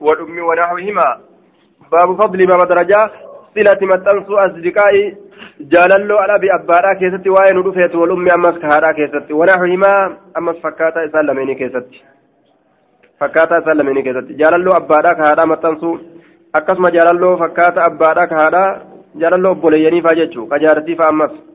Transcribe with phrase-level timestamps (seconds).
[0.00, 1.08] والأم ونحوهما.
[1.92, 3.10] باب فضل باب درجة
[3.54, 5.14] صلة متنسو أصدقاء
[5.60, 9.32] جاللو على أبي أبارا كيستي وين رفيت والأم أمس كهارا كيستي.
[9.32, 12.02] ونحوهما أمس فكاتا إسان لميني كيستي.
[13.20, 14.32] فكاتا إسان لميني كيستي.
[14.40, 15.98] جاللو أبارا كهارا متنسو
[16.54, 18.64] أكسما جاللو فكاتا أبارا كهارا.
[19.14, 20.46] جاللو بوليني فاجتشو.
[20.46, 21.49] كجارتي فأمس.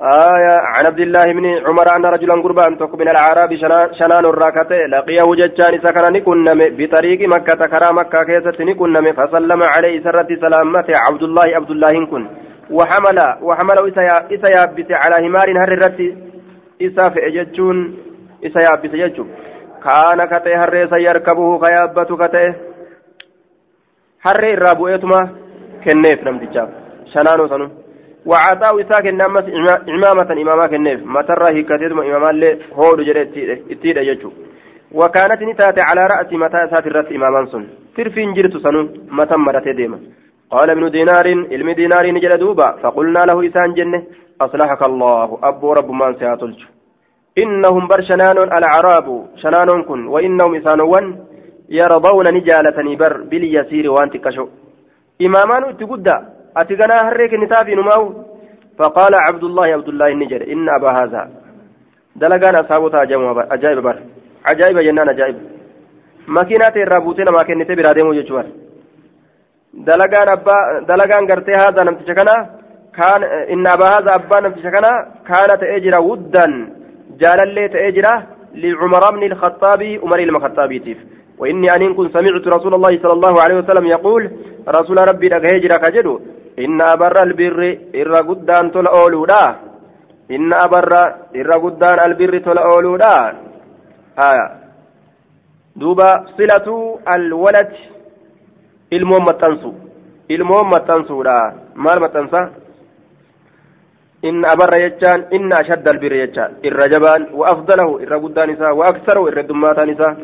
[0.00, 3.54] آية عن عبد الله بن عمر أن رجلا قربان تك من العرب
[3.98, 10.28] شنان الراكته لقيه ججان سكن نكنم بطريق مكة كرا مكة كيست نكنم فسلم عليه سرة
[10.40, 12.26] سلامته عبد الله عبد الله كن
[12.70, 13.78] وحمل وحمل
[14.34, 16.00] إسا يابس على همار هررت
[16.82, 17.96] إسا في أججون
[18.46, 19.28] إسا يابس يجون
[19.84, 22.54] كان كته هرس يركبه خيابة كته.
[24.26, 25.20] هر الرابوئتما
[25.84, 26.68] كنيف نمتجاب
[27.12, 27.85] شنانو سنو؟
[28.30, 29.44] وعطاء إساك النمس
[29.94, 33.34] إمامة إماما كنيف مترى هيكتدم إماما اللي هود جريت
[33.70, 34.30] إتيدا يجو
[34.98, 37.64] وكانت نتات على رأس متى سات الرس إماما سن.
[37.96, 39.98] ترفين جرت سنو متى مرت ديما.
[40.50, 42.68] قال ابن دينار علم دينار نجل دوبا.
[42.82, 44.02] فقلنا له إسان جنة
[44.40, 45.38] أصلحك الله.
[45.42, 46.60] أبو رب من سياتلج
[47.42, 49.06] إنهم بر شنان الأعراب
[49.42, 50.06] شنان كن.
[50.06, 51.04] وإنهم إسانون
[51.68, 54.46] يرضون نجالة بر باليسير وانت كشو
[55.26, 58.02] إمامان تقدّا أتقنا هريك نتافي نماو
[58.78, 61.22] فقال عبد الله عبد الله النجر إن أبا هذا
[62.16, 63.02] دلقان أصحابه
[63.54, 63.96] أجائب بر
[64.48, 65.36] عجائب جنان أجائب
[66.36, 68.46] ماكينات الرابوتين ما كنت براديمو جوار
[69.88, 70.56] دلقان أبا
[70.90, 72.36] دلقان قرتي هذا نمتشكنا
[72.96, 74.90] كان إن أبا هذا أبا نمتشكنا
[75.28, 76.46] كانت أجرا ودا
[77.20, 78.14] جالا تأجرا
[78.62, 80.98] لعمر بن الخطاب عمر المخطابي تيف
[81.38, 84.22] وإني أن كنت سمعت رسول الله صلى الله عليه وسلم يقول
[84.68, 85.44] رسول ربي لك
[86.58, 89.56] هجرا كجدو إن أبر البر إرى قدان تل أولودا
[90.30, 90.92] إن أبر
[91.36, 93.34] إرى قدان البر تل أولودا
[94.18, 94.50] آية
[95.76, 97.72] دوبا صلة الولد
[98.92, 99.72] المهم متنسو
[100.30, 102.48] المهم متنسو لا مال متنسى
[104.24, 109.78] إن أبر يجان إن أشد البر يجان الرجبان وأفضله إرى قدان نساء وأكثره إرى دمات
[109.78, 110.16] نساء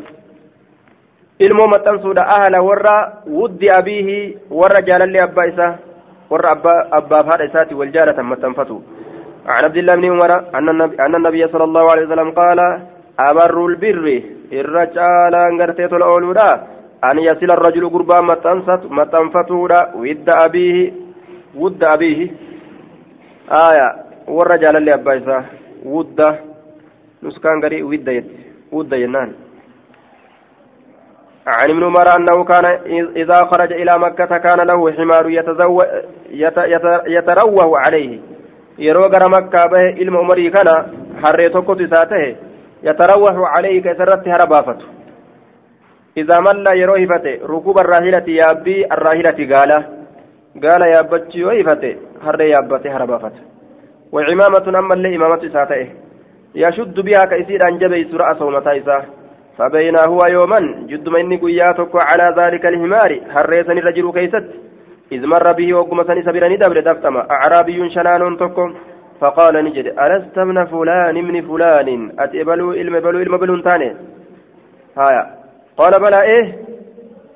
[1.39, 2.27] ilmoo maxxansuudha.
[2.27, 5.92] Ahla warra wuddi abiihi warra jaalallee abbaa isaa.
[6.33, 6.51] Warra
[6.99, 8.77] abbaaf haadha isaati wal jaalatan maxxanfatu
[9.43, 10.31] عن عبد الله بن عمر
[11.05, 12.59] أن النبي صلى الله عليه وسلم قال
[13.19, 14.05] أبر البر
[14.53, 16.49] الرجال أنقرتيت الأولودا
[17.03, 18.17] أن يصل الرجل قربا
[18.99, 20.77] متنفتودا ود أبيه
[21.61, 22.19] ود أبيه.
[23.51, 23.87] آية
[24.27, 25.37] والرجال اللي أبايسا
[25.85, 26.19] ود
[27.23, 28.27] نسكان قري ود يد
[28.71, 29.29] ود ينان.
[31.47, 32.65] عن ابن عمر أنه كان
[33.15, 35.29] إذا خرج إلى مكة كان له حمار
[37.07, 38.19] يتروه عليه
[38.79, 40.85] makkaa bahe ilma umarii kana
[41.21, 42.37] harree tokkotu isaa tahe
[42.83, 44.85] yatarawwaxu calayhi ka isarratti hara baafatu
[46.15, 49.83] idaa malla yeroo hifate rukuba arraahilati yaabbii arraahilati gaala
[50.55, 53.39] gaala yaabbachi yoo hifate harree yaabbate hara baafata
[54.11, 55.91] wacimaamatun ammallee imaamatu isaa ta'e
[56.53, 59.01] yashuddu bihaa ka isiidhaan jabeysu ra'asahu mataa isaa
[59.57, 60.59] فبين هو يوما
[60.89, 64.45] جد من قياتك على ذلك الحمار هريسن الرجل كيست.
[65.11, 68.75] إذ مر به وقم سني سبرني دبر دفتما أعرابي شنان تكم
[69.21, 73.95] فقال نجد ألست من فلان من فلان؟ أتقبلوا إلم بلو إلم بلون تاني.
[74.97, 75.23] هايا.
[75.77, 76.45] قال بلى إيه؟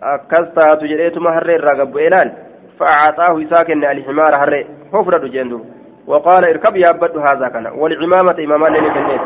[0.04, 2.32] أكستا تجريت مهر الرقب إلال
[2.80, 4.68] فأعطاه ساكن الحمار هري.
[4.94, 5.60] حفرة جندو.
[6.08, 7.68] وقال اركب يا عبد هذا كان.
[7.68, 9.20] والعمامة إمامان لني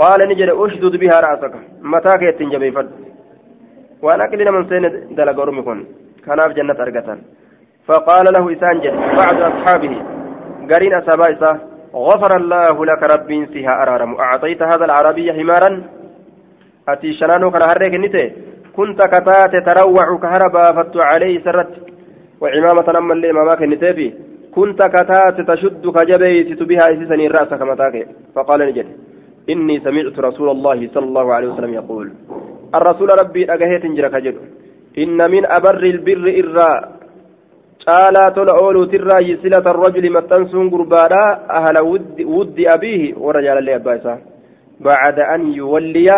[0.00, 1.54] قال نجد أشدد بها رأسك.
[1.82, 2.90] متى كيت جبيفد
[4.02, 5.84] وأنا كلنا من سين دلق أرمكن
[6.26, 7.18] كان في جنة أرقتان.
[7.86, 9.94] فقال له إسان جد بعد أصحابه.
[10.70, 11.58] قرين أسابا
[11.94, 14.14] غفر الله لك رب فيها أرارم.
[14.14, 15.70] أعطيت هذا العربي حمارا؟
[16.88, 18.32] أتي شنانو كان هريك نتي؟
[18.76, 21.72] كنت كتات تروع كهربا فت عليه سرت.
[22.40, 24.14] وعمامة أما اللي إمامك النتابي
[24.54, 28.86] كنت كتات تشد كجبيت بها إسسني رأسك متاك فقال نجد.
[29.52, 32.06] إني سمعت رسول الله صلى الله عليه وسلم يقول
[32.74, 34.36] الرسول ربي أجهيت جرك جد
[34.98, 36.70] إن من أبر البر إرّا
[37.84, 41.22] caalaa tola ooluutirraa silata rajuli maxxansuun gurbaadha
[41.58, 44.18] ahla wuddi abiihi warra jaalallee abbaa isaa
[44.86, 46.16] bacda an yuwalliya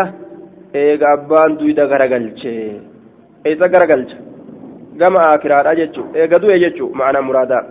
[0.82, 2.52] eega abbaan duyda garagalche
[3.52, 4.16] isa garagalcha
[5.00, 7.64] gama aakiraadha jechu eega du'e jechu ma'ana muraadaa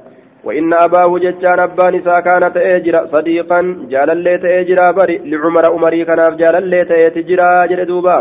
[0.46, 3.60] وإن أباه جتان أبان إسا كان تأجر صديقا
[3.92, 8.18] جال اللي تأجر بري لعمر أمري كان جال اللي تأجر جلدوبا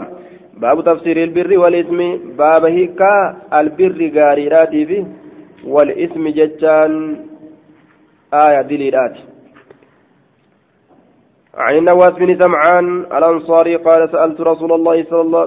[0.63, 1.99] باب تفسير البر والإثم
[2.39, 5.05] باب هيكا البر غاريراتي فيه
[5.75, 6.93] والإثم جتان
[8.35, 9.17] آية دليلات
[11.55, 12.87] عن النواس بن سمعان
[13.17, 15.05] الأنصاري قال سألت رسول الله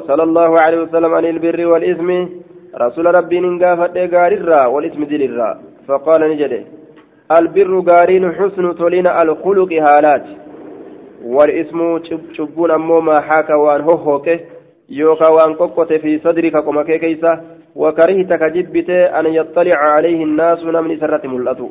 [0.08, 2.10] صلى الله, عليه وسلم عن البر والإثم.
[2.82, 5.52] رسول ربي ننقافت قاررا والإثم دلرا
[5.88, 6.64] فقال نجده
[7.40, 10.26] البر قارين حسن تولين الخلق هالات.
[11.26, 11.80] والإثم
[12.34, 14.40] شبون أمو ما حاك وان هوهوكه
[14.90, 15.56] يوكا وان
[16.04, 17.34] في صدرك قمك كيسا
[17.76, 21.70] وكرهت كجبت أن يطلع عليه الناس نمن سرة ملأته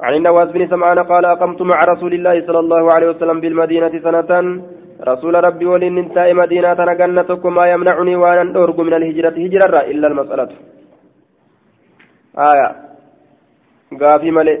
[0.00, 4.62] عن النواس بن سمعان قال أقمت مع رسول الله صلى الله عليه وسلم بالمدينة سنة.
[5.00, 10.48] رسول ربي ولن انتهى مدينة نجنتك ما يمنعني وأن أرق من الهجرة هجرة إلا المسألة.
[12.38, 12.89] آية.
[14.00, 14.58] قافي ملئ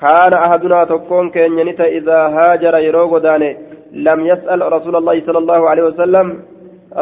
[0.00, 3.50] كان أحدنا تكون كين ينتا إذا هاجر يروغ داني
[3.92, 6.26] لم يسأل رسول الله صلى الله عليه وسلم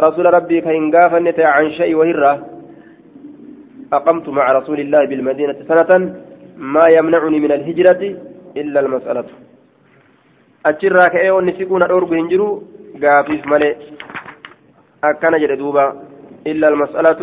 [0.05, 1.19] رسول ربي كين قافا
[1.55, 2.33] عن شيء وهرة
[3.93, 5.91] أقمت مع رسول الله بالمدينة سنة
[6.57, 8.01] ما يمنعني من الهجرة
[8.57, 9.25] إلا المسألة
[10.65, 12.63] أجرا كأي ونسيكون أورغ هنجرو
[13.03, 13.75] قافيف ملئ
[15.03, 15.85] أكنا جردوبا
[16.47, 17.21] إلا المسألة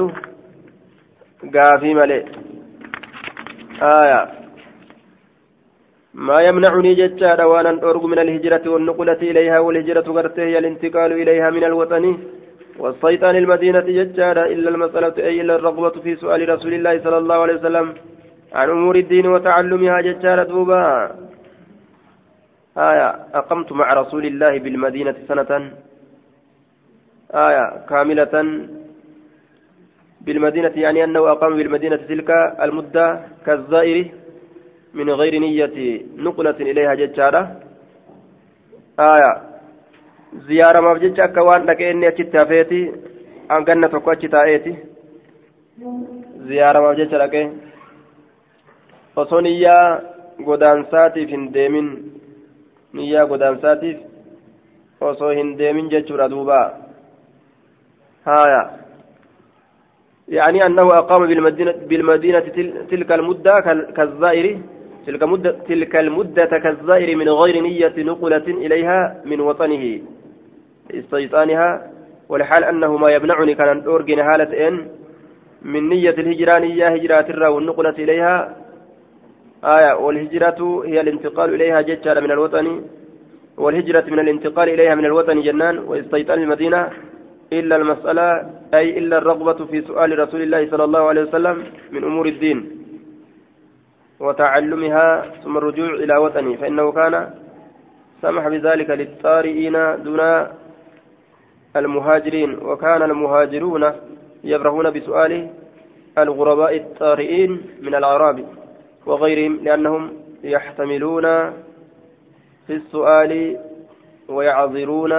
[1.54, 2.22] قافي ملئ
[3.82, 4.28] آية.
[6.14, 11.64] ما يمنعني جتشا وأنا أرغ من الهجرة والنقلة إليها والهجرة غرته هي الانتقال إليها من
[11.64, 12.18] الوطن
[12.78, 17.54] والصيطان المدينة جتشا إلا المسألة أي إلا الرغبة في سؤال رسول الله صلى الله عليه
[17.54, 17.94] وسلم
[18.52, 21.10] عن أمور الدين وتعلمها جتشا دوبا.
[22.78, 23.08] آية.
[23.34, 25.70] أقمت مع رسول الله بالمدينة سنة.
[27.34, 27.64] آية.
[27.88, 28.34] كاملة.
[30.26, 32.30] بالمدينة يعني أنه أقام بالمدينة تلك
[32.64, 33.06] المدة
[33.46, 33.98] كالزائر
[34.94, 35.76] من غير نية
[36.16, 37.42] نقلة إليها ججارة
[39.00, 39.32] آية
[40.48, 42.80] زيارة ما بجج أكوان لك إني أجت تافيتي
[43.50, 44.74] أن جنة أكواتش تايتي
[46.48, 47.34] زيارة ما بجج لك.
[49.40, 50.00] niyyaa
[50.44, 51.86] godaansaatiif hin deemin
[52.92, 53.98] niyyaa godaansaatiif
[55.00, 56.58] osoo hin deemin jechuudha duuba
[60.28, 62.40] يعني أنه أقام بالمدينة, بالمدينة
[62.90, 63.60] تلك المدة
[63.96, 64.58] كالزائر
[65.06, 70.00] تلك مدة تلك المدة كالزائر من غير نية نقلة إليها من وطنه
[70.94, 71.90] استيطانها
[72.28, 74.88] ولحال أنه ما يمنعني كان أورجن هالة إن
[75.62, 78.56] من نية الهجران هي هجرات الرا والنقلة إليها.
[79.64, 82.82] آية والهجرة هي الانتقال إليها جتشار من الوطن
[83.56, 86.90] والهجرة من الانتقال إليها من الوطن جنان واستيطان المدينة.
[87.52, 92.26] إلا المسألة أي إلا الرغبة في سؤال رسول الله صلى الله عليه وسلم من أمور
[92.26, 92.70] الدين
[94.20, 96.56] وتعلمها ثم الرجوع إلى وطنه.
[96.56, 97.30] فإنه كان
[98.22, 100.46] سمح بذلك للطارئين دون
[101.76, 103.92] المهاجرين وكان المهاجرون
[104.44, 105.50] يفرحون بسؤال
[106.18, 108.44] الغرباء الطارئين من الأعراب
[109.06, 110.12] وغيرهم لأنهم
[110.44, 111.22] يحتملون
[112.66, 113.56] في السؤال
[114.28, 115.12] ويعذرون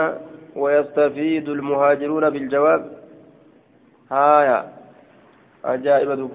[0.58, 2.92] ويستفيد المهاجرون بالجواب.
[4.12, 4.78] هايا.
[5.66, 6.32] عجائب دوك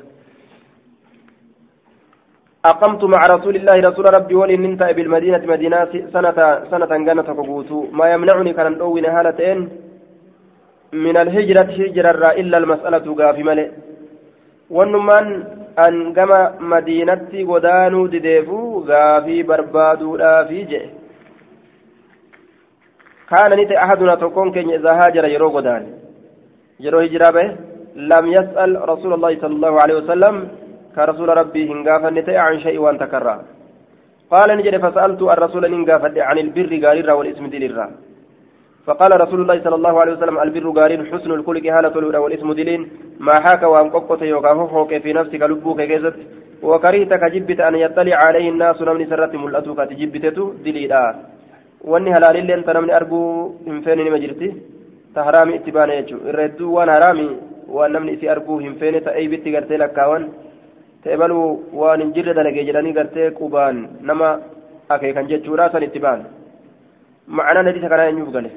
[2.65, 6.39] أقمت مع رسول الله رسول ربي ولي ننتهي بالمدينة مدينة سنة
[6.71, 9.59] سنة جنة قبوتو ما يمنعني كان أوين هالتين
[10.93, 13.69] من الهجرة هجرة إلا المسألة قافي ملئ
[14.71, 15.27] ونمان
[15.87, 18.07] أن كما مدينة ودانو
[23.33, 25.83] كان نتي أحدنا تكون كن إذا هاجر يرو ودان
[26.85, 27.47] يرو هجرة به.
[28.13, 30.35] لم يسأل رسول الله صلى الله عليه وسلم.
[30.97, 33.39] كرسول ربي هنغافا نتي عن شيء وان تكرر.
[34.33, 37.87] قال نجد فسألت الرسول هنغافا عن البر قاريرا والإسم دليرا
[38.87, 42.81] فقال رسول الله صلى الله عليه وسلم البر قارين حسن الخلق هالة الهدى والإسم دلين
[43.27, 46.17] ما حاك وان قبقت يوكافوك في نفسك لبوك كيزت.
[46.63, 51.03] وكرهتك جبت أن يطلع عليه الناس نمني سرت ملأتك تجبتته دليلا
[51.91, 54.49] wanni halaalilleen ta namni arguu hin feene nima jirti
[55.15, 57.29] ta haraami itti baana jechuudha irra hedduu waan haraami
[57.77, 60.29] waan namni isi arguu hin feene ta eebitti gartee lakkaawan
[61.05, 61.47] ta'e baluu
[61.81, 64.29] waan hin jirre dalagee jedhanii gartee qubaan nama
[64.97, 66.23] akeekan jechuudha san itti baan
[67.27, 68.51] ma'anaan hadiisa kanaa eenyuuf gale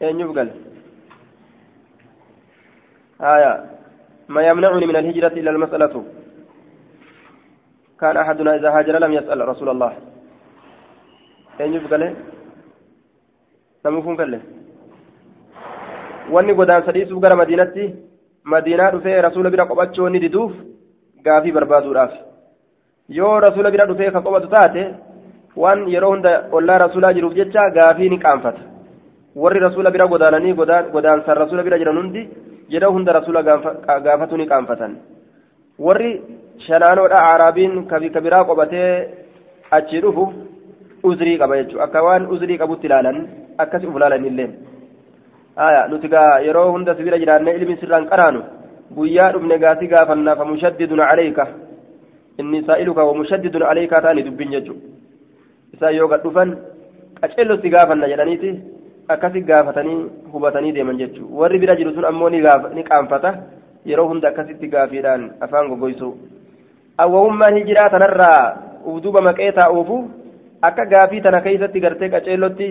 [0.00, 0.54] eenyuuf gale
[3.20, 3.64] آية
[4.28, 6.04] ما يمنعني من الهجرة إلا المسألة
[8.00, 9.92] كان أحدنا إذا هاجر لم يسأل رسول الله
[11.64, 12.10] eenyuuf galee
[13.84, 14.38] namuuf hin galle
[16.34, 17.84] wanni godaansa dhiisuuf gara madiinatti
[18.52, 20.52] madiinaa dhufee rasuula bira qophachuu inni diduuf
[21.26, 22.12] gaafii barbaaduudhaaf
[23.18, 24.82] yoo rasuula bira dhufee ka qophatu taate
[25.62, 28.60] waan yeroo hunda ollaa rasuulaa jiruuf jecha gaafii ni qaanfata
[29.42, 30.54] warri rasuula bira godaananii
[30.94, 32.22] godaansaan rasuula bira jiran hundi
[32.74, 33.42] yeroo hunda rasuula
[34.06, 34.92] gaafatu ni qaanfatan
[35.86, 36.12] warri
[36.66, 37.74] shanaanoodha aaraabiin
[38.16, 38.90] kabiraa qophatee
[39.78, 40.24] achii dhufu
[41.02, 43.18] uzrii qaba jechuudha akka waan uzrii qabutti ilaalan
[43.58, 44.48] akkasi uf ilaalan illee
[45.90, 48.42] nuti gaa yeroo hunda sibira jiraannee ilmi sirraan qaraanu
[48.96, 51.46] guyyaa dhufne gaasi gaafannaa famushaddidun caleeyka
[52.38, 54.86] inni saa'iluka wamushaddidun caleeyka ta'anii dubbiin jechuudha
[55.74, 56.56] isaan yoo gad dhufan
[57.20, 58.50] qaceellotti gaafanna jedhaniiti
[59.08, 59.98] akkasi gaafatanii
[60.32, 63.34] hubatanii deeman jechuudha warri bira jiru sun ammoo ni qaanfata
[63.86, 66.14] yeroo hunda akkasitti gaafiidhaan afaan gogoysuu
[66.98, 68.56] awwahummaan hijiraa tanarraa
[68.94, 69.98] uduuba maqee taa'uufu
[70.62, 72.68] akka gaafii tana keessatti gartee qaceellotti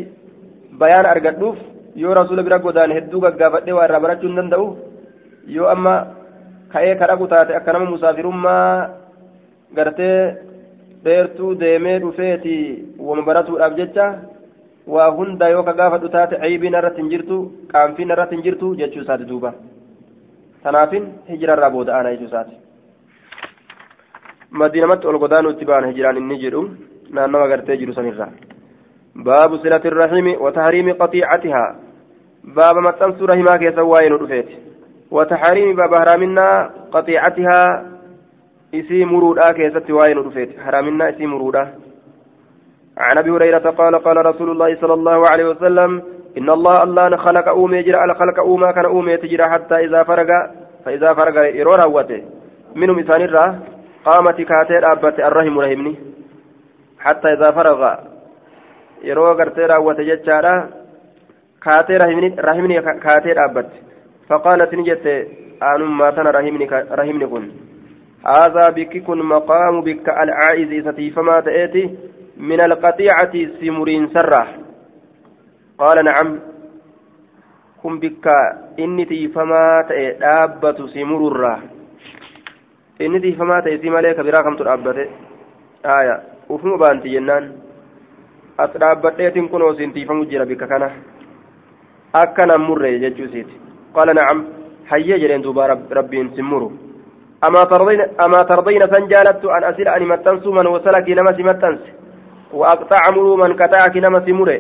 [0.80, 1.58] bayaan argadhuuf
[1.96, 4.66] yoo rasuula bira godaan hedduu gaggaafadhee waa irraa barachuu hin danda'u
[5.56, 5.94] yoo amma
[6.74, 8.90] ka'ee kadhaku taate akka nama musaafirummaa
[9.78, 10.18] gartee
[11.06, 12.56] dheertuu deemee dhufeeti
[13.08, 14.06] wama baratuudhaaf jecha
[14.96, 17.38] waa hunda yoo ka gaafadhu taate caybiin irratti hin jirtu
[17.74, 19.54] qaanfiin irratti hin jirtu jechuu isaati duuba.
[20.64, 22.56] Tanaafin hijirarraa booda'aana jechuu isaati.
[24.52, 26.62] Madiinamatti ol godaanuu itti ba'an hijiraan inni jedhu
[27.12, 28.32] naannawa gartee jiru sanirraa
[29.16, 31.76] baabu silati irrahimi watahriimi qatiicatihaa
[32.56, 34.58] baaba maxxansuu rahimaa keessa waa'ee nu dhufeeti
[35.12, 37.86] وتحريم باب هرامنا قطيعتها.
[38.76, 41.64] إسي مرودا كيست واين رفيت هرامنا إسي مرودا
[42.98, 46.04] عن أبي هريرة قال قال رسول الله صلى الله عليه وسلم
[46.38, 50.52] إن الله الله خلق أومي جرى خلق أوما كان أومي تجرى حتى إذا فرق
[50.86, 52.22] فإذا فرق إرور هوته.
[52.76, 53.56] منهم الراه
[54.06, 55.96] قامت كاتير أبت الرحم رحمني.
[57.07, 57.83] حتى إذا فرغ
[59.03, 60.53] yeroo gartee raawwate jechaadha
[61.65, 61.99] kaatee
[62.49, 63.77] rahimni kaatee dhaabbatte
[64.29, 65.07] فقالت نجت
[65.63, 66.67] أنما تنا رحمني
[66.99, 67.45] رحمني كن
[68.27, 71.85] هذا بك كن مقام بك العائز ستي فما تأتي
[72.37, 74.43] من القطيعة سمرين سرة
[75.79, 76.29] قال نعم
[77.83, 78.27] كن بك
[78.79, 81.47] إني تي فما تأبت سمر الرّ
[83.01, 85.05] inni tiifamaa ta'e si malee kabiraa kamtu dhaabbate
[85.83, 87.52] aya ufuma baanti jennaan
[88.58, 90.92] as dhaabbadheetin kunoo siin tiifamu jira bikka kana
[92.14, 93.62] akka nan murre jechuu isiiti
[93.96, 94.46] qaala nacam
[94.92, 95.68] hayyee jedheen duuba
[96.00, 96.70] rabbiin sin muru
[97.46, 101.80] أما ترضين سنجالت أن أسل أن متنسو من وصلك نمس متنس
[102.54, 104.60] وأقطع مرو من كتاك نمس مره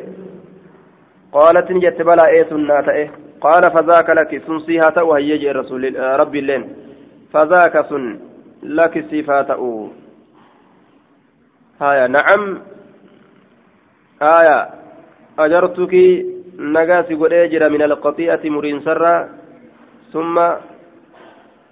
[1.34, 3.10] قالت نجت بلا إيه سنة إيه
[3.42, 5.84] قال فذاك لك سنسيها وهي رسول
[6.20, 6.64] ربي اللين
[7.34, 8.20] فذاك سن
[8.64, 9.64] لك صفاته
[11.82, 12.60] هايا نعم.
[14.22, 14.70] آية
[15.40, 15.94] أجرتك
[16.60, 19.30] نقاسي قد أجر من القطيئة مرين سرا.
[20.14, 20.36] ثم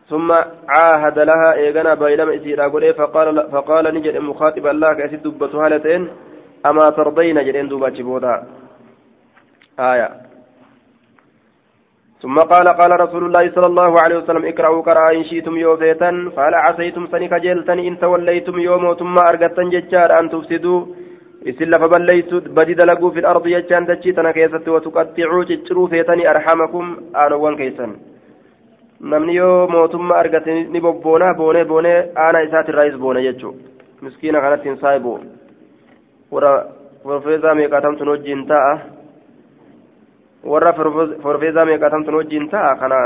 [0.10, 0.32] ثم
[0.68, 6.08] عاهد لها إيغانا بينما إسيرا قد فقال, فقال نجد مخاطب الله كأسد دبتها لتين
[6.66, 8.44] أما ترضين جدين دوباتي بودا
[9.80, 10.25] آية
[12.26, 16.54] ثم قال قال رسول الله صلى الله عليه وسلم اقرأوا قرأ إن شئتم يوفيتا فهل
[16.66, 20.82] عسيتم سنك جلتن إن توليتم يوم ثم أرقتن ججار أن تفسدوا.
[21.50, 26.86] إسل فبليتوا بدي دلقوا في الأرض ججان دجيتنا كيست وتقطعوا ججروا فيتني أرحمكم
[27.24, 27.92] آنوان كيسن.
[29.00, 34.70] namni yoo mootummaa argate ni bobboona boonee boonee aana isaati irraayis boona jechuudha miskiina kanatti
[34.70, 35.20] hin saayibu
[36.32, 36.52] warra
[37.04, 38.72] profeesaa meeqaatamtun wajjiin ta'a
[40.46, 40.74] warra
[41.24, 43.00] forfeezaa meeqatamtun wajjiin ta'a kana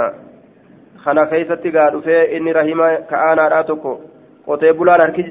[1.03, 4.01] kana keessatti gaa dhufee inni rahima ka'aanaadhaa tokko
[4.45, 5.23] qotee bulaan harki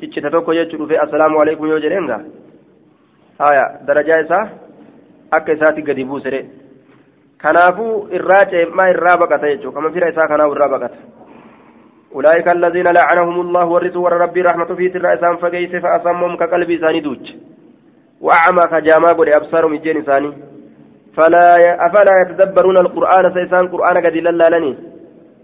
[0.00, 2.20] ciccite tokko jechuu dhufee assalaamu alaikum yoo jedheen gaa
[3.38, 4.44] haya darajaa isaa
[5.38, 6.44] akka isaatti gadi buusere
[7.38, 10.96] kanaafuu irraa ceemaa irraa baqata jechuudha kama fira isaa kanaaf irraa baqata
[12.14, 17.00] أولئك الذين لعنهم الله ورثوا ور ربي رحمة في ترى إسان فقيس فأصمهم كقلب إساني
[17.00, 17.34] دوج
[18.20, 20.30] وأعمى كجاما قد أبصارهم إجين إساني
[21.16, 21.54] فلا
[21.86, 24.78] أفلا يتدبرون القرآن سيسان قرآن قد لني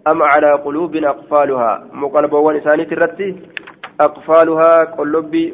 [0.09, 3.37] أم على قلوب أقفالها؟ مقلبوان إساني ترتي؟
[4.01, 5.51] أقفالها قلبي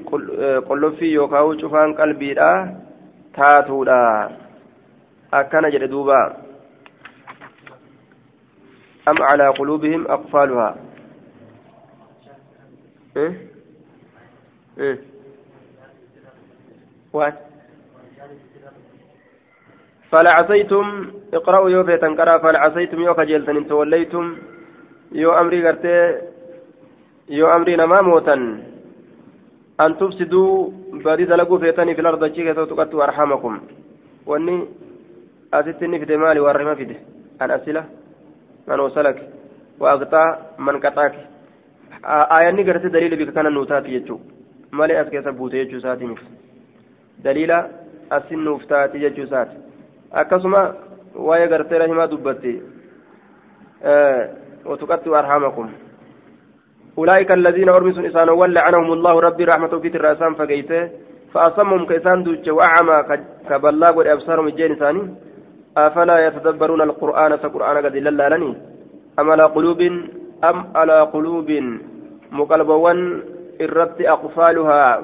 [0.69, 2.75] قلبي يوكاو شوفان قلبي لا
[3.35, 4.31] تاتو لا
[5.35, 6.37] أكن جدوبا
[9.09, 10.77] أم على قلوبهم أقفالها؟
[13.17, 13.33] إيه؟
[14.79, 14.99] إيه؟
[17.13, 17.46] وات
[20.11, 20.87] فلعسيتم
[21.35, 24.37] اقرأوا يو فيتن قرأ فلعسيتم يو خجلتن إن توليتم
[25.13, 25.97] يو أمري قرتي
[27.29, 28.35] يو أمري نما موتا
[29.81, 30.71] أن تفسدوا
[31.05, 33.61] بدي دلقوا فيتني في الأرض شيء تقطوا أرحامكم.
[34.27, 34.57] واني
[35.55, 36.97] أتتني في دمالي وارما في ده.
[37.43, 37.85] أن أسئلة
[38.69, 39.19] من وصلك.
[39.81, 41.15] وأقطع من قطعك.
[42.39, 44.17] آياني قرتي دليل بك كان نوتاتي يجو.
[44.73, 46.15] مالي أسكي سبوتي يجو ساتي
[47.25, 47.51] دليل
[48.13, 49.57] أسن نوفتاتي يجو ساتي.
[50.23, 50.63] Akkasuma
[51.29, 52.55] waa'ee gartee rahimaa dubbatti
[54.67, 55.67] وتقطع أرحامكم
[56.99, 60.91] أولئك الذين أرمسوا إسان ولعنهم الله ربي رحمة في الرأسان فقيته
[61.33, 62.97] فأصمهم كيسان دوجة وأعمى
[63.49, 65.03] كبلاغ أبصارهم الجين ثاني
[65.77, 68.55] أفلا يتدبرون القرآن سقرآن قد لني
[69.21, 69.81] أم على قلوب
[70.45, 71.51] أم على قلوب
[72.33, 72.99] مقلبوان
[73.65, 75.01] irratti aqfaaluhaa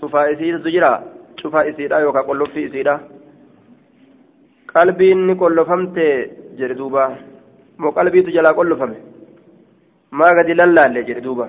[0.00, 1.02] cufaa isiitu jira?
[1.42, 3.00] Cufaa isiidha yookaan qolloftii isiidha
[4.74, 6.06] qalbiin ni qollofamte
[6.58, 7.10] jedhe duuba.
[7.78, 8.96] Moo qalbiitu jalaa qollofame
[10.18, 11.46] maa gadi lallaalle jedhe duuba.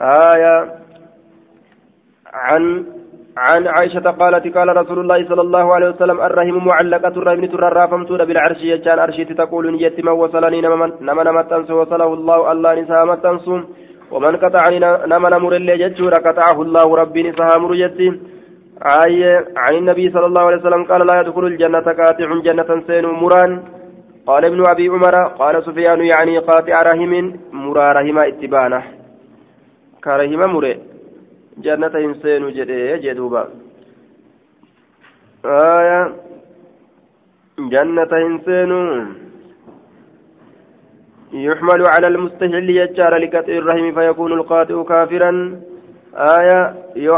[0.00, 0.54] آية
[2.32, 2.84] عن
[3.36, 8.24] عن عائشة قالت قال رسول الله صلى الله عليه وسلم الرحم معلقة الرحم ترى رافمتون
[8.24, 13.54] بالعرش يجان أرشيت تقول نجت من وصلني نما نما تنسو وصله الله الله نساء تنسو
[14.12, 14.78] ومن قطعني
[15.12, 18.08] نما نمر اللي جتشورا قطعه الله ربي نساء مرجتي
[18.82, 23.62] آية عن النبي صلى الله عليه وسلم قال لا يدخل الجنة قاطع جنة سين مران.
[24.26, 28.82] قال ابن أبي عمر قال سفيان يعني قاطع رحم مرا رحم اتبانه.
[30.04, 30.80] كرهما مري
[31.58, 33.42] جنة إنسان جدي جدوبا.
[35.44, 36.12] آية
[37.58, 38.72] جنة إنسان
[41.32, 45.60] يحمل على المستهل يجار لقطع الرحم فيكون القاطع كافرا.
[46.14, 47.14] آية يو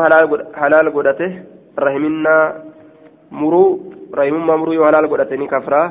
[0.54, 1.53] حلال قدته.
[1.78, 2.36] رحمنا
[3.32, 3.64] مرو
[4.18, 5.82] رحم مرو يو حلال قدته كفرا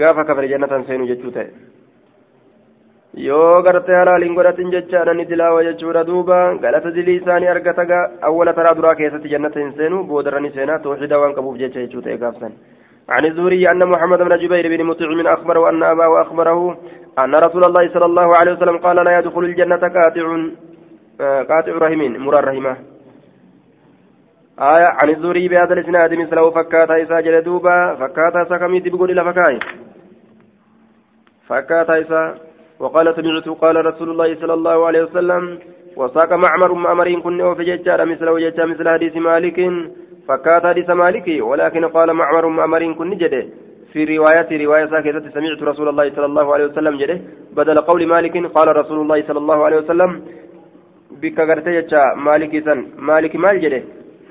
[0.00, 1.46] قافا كفر جنة إنسان جدوته
[3.26, 7.82] yoo gartee halaaliin godhatin jechaadha ni dilaawa jechuudha duuba galata dilii isaanii argata
[8.22, 12.02] awwala taraa duraa keessatti jannata hin seenu boodarra ni seenaa tooxida waan qabuuf jecha jechuu
[12.02, 12.54] ta'e gaafsan
[13.10, 16.76] عن الزهري أن محمد بن جبير بن مطعم أخبره أن أباه أخبره
[17.18, 20.26] أن رسول الله صلى الله عليه وسلم قال لا يدخل الجنة قاطع
[21.50, 22.76] قاطع رحم مرى الرحمة
[24.60, 29.58] آية عن الزهري بهذا الإسناد مثله فكاتا إسا جل دوبا فكاتا سكميت بقول إلى فكاي.
[31.48, 32.34] فكاتا إسا
[32.80, 35.58] وقال سمعت قال رسول الله صلى الله عليه وسلم
[35.96, 39.58] وساق معمر أمرين كن وفي ججار مثل وججار مثل حديث مالك.
[40.28, 43.46] فكات حديث مالك ولكن قال معمر أمرين كن جده.
[43.92, 47.20] في رواية رواية ساكتة سمعت رسول الله صلى الله عليه وسلم جده.
[47.56, 50.10] بدل قول مالك قال رسول الله صلى الله عليه وسلم
[51.22, 51.72] بك قرتي
[52.16, 53.82] مالك سن مالك مال جده.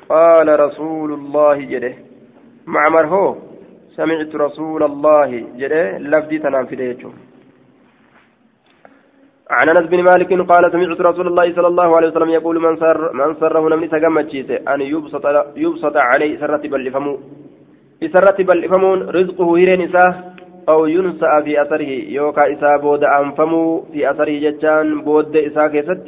[0.10, 1.94] قال رسول الله جده.
[2.68, 3.36] معمر هو.
[4.00, 7.12] سمعت رسول الله جده لفظي تنام في ديته
[9.50, 13.14] عن أنس بن مالك قال سمعت رسول الله صلى الله عليه وسلم يقول من سر
[13.14, 17.14] من سره نمني تجمعتشيته أن يبسط يبسط عليه سرة بلفمو
[18.14, 20.14] سرة بلفمون رزقه هيرين إساه
[20.70, 21.92] أو ينسى في أثره.
[22.18, 26.04] يوكا إسا بود أنفمو في أثره جتان بود إسا كيست.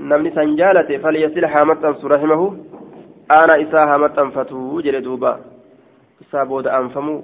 [0.00, 2.42] نمني سنجالته فليصل حامت رحمه
[3.30, 5.40] أنا إسا حامت أنفتو جلدوبا
[6.22, 7.22] إسا بود أنفمو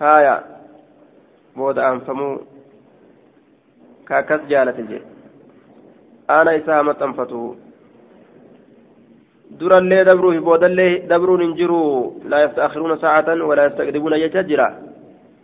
[0.00, 0.44] هايا
[1.56, 2.40] بود أنفمو
[4.08, 5.00] كاكس جالت جي
[6.30, 7.56] أنا إساء متنفته
[9.50, 14.68] درا اللي دبروه بودا اللي دبرون انجروا لا يستأخرون ساعة ولا يستقدمون يتجرا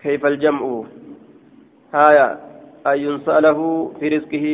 [0.03, 0.83] كيف الجمع
[1.95, 2.39] هايا
[2.87, 3.59] أن ينسى له
[4.01, 4.47] في رزقه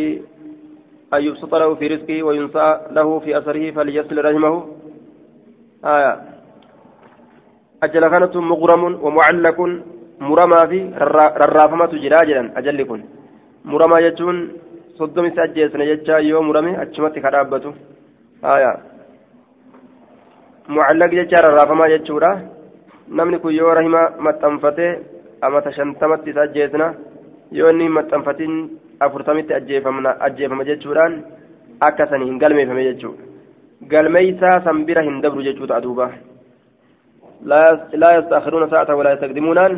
[1.14, 4.66] أن يبسط له في رزقه وينسى له في أثره فليصل رحمه
[5.86, 6.14] هايا
[7.84, 9.60] أجل كانت مغرم ومعلق
[10.20, 10.80] مرمى في
[11.42, 13.02] ررافمة جراجلا أجل كن
[13.64, 14.38] muramaa jechuun
[14.98, 17.74] soddomi isa ajjeesne jecha yoo murame achumatti ka dhaabbatu
[18.42, 18.72] haya
[20.68, 22.32] mucallaq jecha rarraafamaa jechuudha
[23.08, 25.00] namni kun yoo rahima maxxanfatee
[25.42, 26.48] amata shantamatti isa
[29.01, 31.15] afurtamitti ajjeefama jechuudhaan
[31.89, 33.25] akka sani hin galmeeffame jechuudha
[33.93, 36.11] galmeeysaa san bira hin dabru jechuu ta'a duuba
[37.53, 39.77] laa yastaakiruuna sa'ata walaa yastaqdimuunaan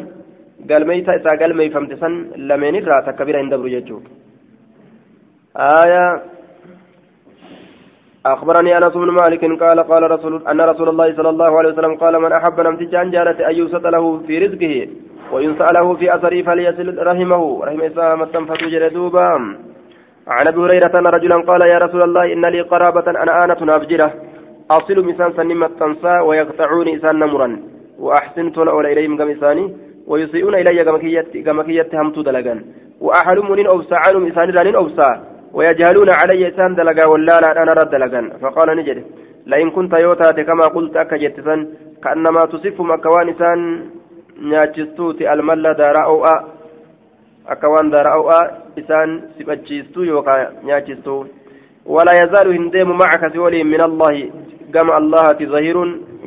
[0.71, 2.17] galmeeysa isaa galmeeyfamte san
[2.53, 4.19] lameenirraa takka bira hin dabru jechuudha
[5.59, 6.23] آية
[8.27, 12.23] أخبرني أنس بن مالك قال قال رسول أن رسول الله صلى الله عليه وسلم قال
[12.23, 14.89] من أحب نمتجان جالة أن يوسط له في رزقه
[15.33, 17.65] وينسأ له في أثره فليصل رحمه.
[17.65, 19.29] رحم إسلام التنفة جلدوبا
[20.29, 24.13] عن أبي هريرة أن رجلا قال يا رسول الله إن لي قرابة أنا آنة أفجرة
[24.71, 27.61] أصل مسان سنمة تنسى ويقطعوني إسان نمرا.
[27.99, 29.77] وأحسن تولى إليهم كم إساني.
[30.07, 30.85] ويسيئون إلي
[31.47, 32.55] كما كيت همتو دلقا.
[33.01, 35.11] وأحلم من أبسى عنهم إسان أبسى
[35.53, 38.23] ويجهلون علي إسان دلقا ولا لا أنا رد دلقا.
[38.43, 39.05] فقال نجد.
[39.47, 41.67] لئن كنت يوتات كما قلت أكجتسا
[42.03, 43.59] كأنما تصف مكوان إسان.
[44.51, 46.39] Nyaachistuuti almalla daara o'aa
[47.53, 48.45] akka waan daara o'aa
[48.77, 51.27] isaan sifachiistuu yookaan nyaachistuu.
[51.89, 54.31] ولا يزال هندم معك سولي من الله
[54.75, 55.79] كما الله ظهير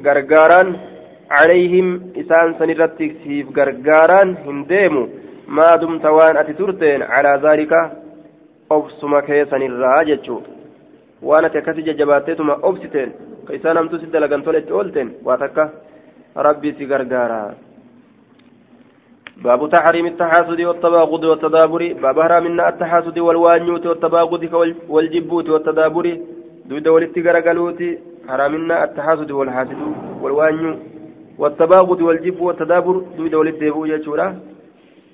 [0.05, 0.61] غرغارا
[1.37, 1.87] عليهم
[2.21, 5.03] إسان سنرت سيف غرغاران هنديمو
[5.57, 7.73] ما دمت وان أتترتين على ذلك
[8.71, 10.27] أبسم كيسن الراجج
[11.27, 13.09] وأنا تكسي جباتتما أبستين
[13.47, 15.63] كيسان أمتو سيدة لغن تولت أولتن واتكا
[16.45, 17.41] ربي سيغرغارا
[19.37, 24.43] باب تحريم التحاسد والتباغض والتدابر باب حرامنا التحاسد والوانيوت والتباغض
[24.89, 26.17] والجبوت والتدابر
[26.65, 27.81] دويد ولتغرغلوت
[28.29, 29.77] حرامنا التحاسد والحاسد
[30.21, 30.75] والوانيو
[31.39, 34.27] والتباغض والجب والتدابر دويد ولتيبو يجورا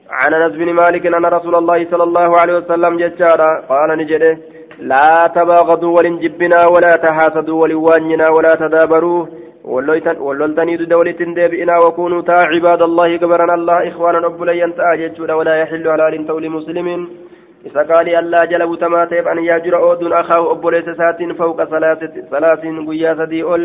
[0.10, 4.38] عن أنس بن مالك أن رسول الله صلى الله عليه وسلم ججارا قال نجده
[4.80, 9.26] لا تباغضوا ولنجبنا ولا تحاسدوا ولوانينا ولا تدابروا.
[9.68, 16.18] ولولتني دولة ديبئنا وكونوا تا عباد الله قبرنا الله إخوانا أبليا تاججون ولا يحل على
[16.18, 16.88] لنتول مسلم
[17.66, 21.64] إذا قال الله جل تماتيب أن يجر أود أخاه أبليس سات فوق
[22.34, 23.64] ثلاث قيا سدي أول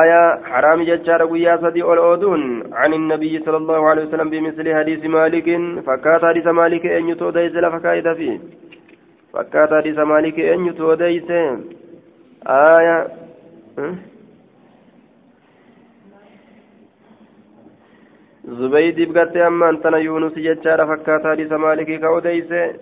[0.00, 2.40] آية حرام ججار قيا سدي أول أودون
[2.72, 5.48] عن النبي صلى الله عليه وسلم بمثل حديث مالك.
[5.86, 8.38] فكات حديث مالك أن يتوديس لفكايد فيه.
[9.32, 11.30] فكات حديث مالك أن يتوديس.
[12.46, 12.96] آية
[13.76, 14.09] zubeydiif
[19.14, 22.80] gartee ammaan tana yuunus jechaadha fakkaata hadiisa maalikii ka odeyse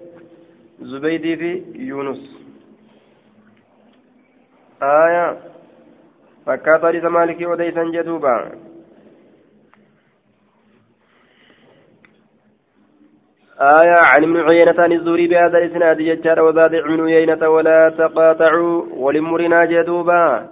[0.92, 1.50] zubeydii fi
[1.88, 2.20] yuunus
[4.81, 5.37] aya
[6.46, 8.35] fakkaata hadiisa maalikii odeysan jedhuuba
[13.61, 19.64] آية عن ابن عيينة عن الزهري بهذا الإسناد ججار وزاد ابن عيينة ولا تقاطعوا ولمرنا
[19.64, 20.48] جدوبا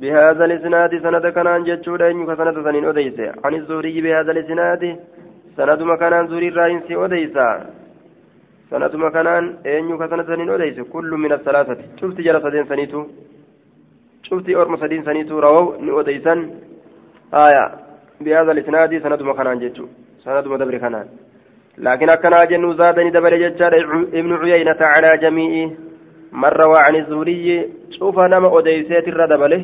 [0.00, 4.82] بهذا الإسناد سند كان جتشود أن سند سنين أديس عن الزهري بهذا الإسناد
[5.56, 7.36] سند مكان زهري الرئيس أديس
[8.70, 9.26] سند مكان
[9.66, 11.78] أن سند سنين أديس كل من الثلاثة.
[12.00, 13.00] شفت جرى سدين سنيتو؟
[14.28, 16.34] شفت أرم سدين سنيتو؟ رووا أديسا
[17.44, 17.64] آية.
[18.24, 19.86] بهذا الإسناد سند مكان جتشو.
[20.24, 21.06] سند مدبر كنان.
[21.78, 23.72] لكن أكنا جنو زادني دبر جتشار
[24.18, 25.52] ابن عيينة على جميع
[26.32, 27.68] من روى عن الزهري.
[27.96, 29.62] شوف نما أديسات الردبله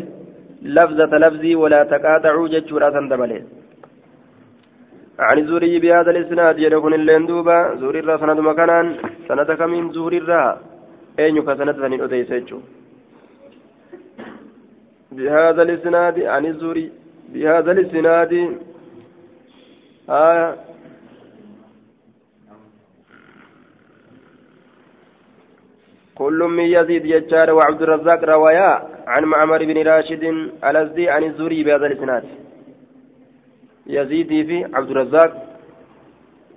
[0.65, 3.43] لفظة لفظي ولا تقاطعوا جتشورا سندبله
[5.19, 8.87] عن الزوري بهذا الإسناد يدخل اللين دوبا زوري الرا سند مكانان
[9.29, 10.61] سند كمين زوري الرا.
[11.19, 12.59] أين كسند سنين أديسيتشو
[15.13, 16.93] بهذا الإسناد عن الزوري
[17.33, 18.33] بهذا الإسناد
[20.11, 20.57] آية
[26.15, 28.94] كل من يزيد يجار وعبد الرزاق روايا.
[29.07, 30.25] عن معمر بن راشد
[30.65, 32.25] الأزدي عن الزوري بهذا الإسناد.
[33.87, 35.33] يزيد في عبد الرزاق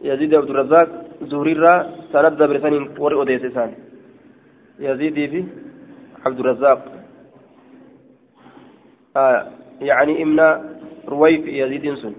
[0.04, 0.90] يزيد عبد الرزاق
[1.22, 1.74] زهري را
[2.14, 3.72] سند دبرسان ور أوديسسان
[4.80, 5.44] يزيد في
[6.26, 6.80] عبد الرزاق.
[9.18, 9.48] آه
[9.82, 10.50] يعني إمنا
[11.08, 12.14] رويف يزيد سن.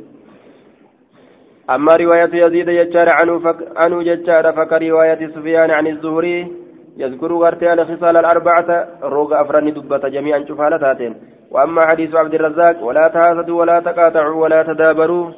[1.71, 6.58] أما رواية يزيد يجار عنه فك عنه ججار فكرواية سفيان عن الزهري
[6.99, 8.69] يذكر غرتي على خصال الأربعة
[9.03, 11.15] روغ أفراني دبة جميعا شفالتاتين
[11.51, 15.31] وأما حديث عبد الرزاق ولا تحاسدوا ولا تقاطعوا ولا تدابروا.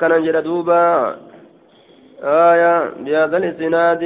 [0.00, 1.16] كان جل دوبا.
[2.22, 4.02] آية بهذا الإسناد.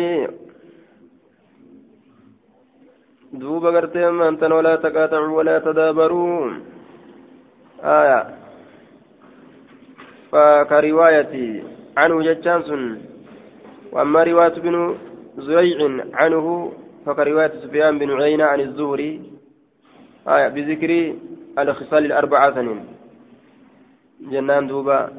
[3.32, 6.50] دوبا غرتي أنت ولا تقاطعوا ولا تدابروا.
[7.84, 8.20] آية.
[10.32, 11.62] فكروايتي
[11.96, 12.82] عنه جتشانسون
[13.92, 14.74] وأما رواية بن
[15.38, 15.78] زريع
[16.14, 16.72] عنه
[17.06, 19.22] فكرواية سفيان بن عيينة عن الزهري
[20.28, 21.14] آية بذكر
[21.58, 22.80] الخصال الأربعة سنين
[24.20, 25.10] جنان دوبا.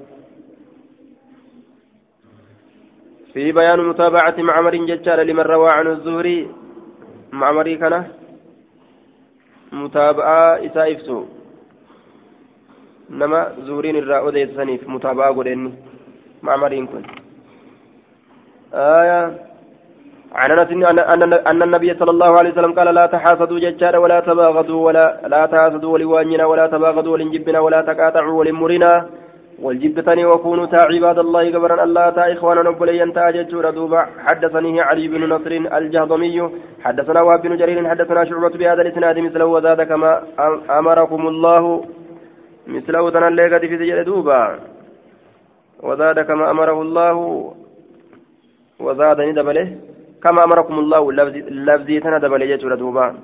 [3.33, 6.51] في بيان متابعة معمر ججال لمن روى عن الزهري.
[7.31, 8.07] معمري كان
[9.71, 11.25] متابعة إساء إفسو.
[13.09, 15.73] نما زهرين الرأودة يتسنيف متابعة قدني
[16.43, 17.03] معمرين كن.
[18.73, 19.50] آية
[20.35, 20.71] عن أنس
[21.47, 25.93] ان النبي صلى الله عليه وسلم قال لا تحاسدوا ججارا ولا تباغضوا ولا لا تحاسدوا
[25.93, 29.05] ولوانينا ولا تباغضوا ولنجبنا ولا تقاطعوا ولمرنا.
[29.61, 31.83] والجبتني وكونوا تا عباد الله قبرا.
[31.83, 33.69] الله تا إخوانا نبليا تا ججور.
[33.69, 36.49] دوبا حدثني علي بن نصر الجهضمي.
[36.85, 37.77] حدثنا وهب بن جرير.
[37.89, 39.45] حدثنا شعبة بهذا الإسناد مثله.
[39.45, 40.11] وزاد كما
[40.79, 41.63] أمركم الله.
[42.67, 44.41] مثله تنالي قد في دوبا.
[45.83, 47.15] وزاد كما أمره الله.
[48.79, 49.67] وزاد ندبله
[50.23, 51.11] كما أمركم الله
[51.67, 53.15] لفظي تنا دبلي جيتورا دوبا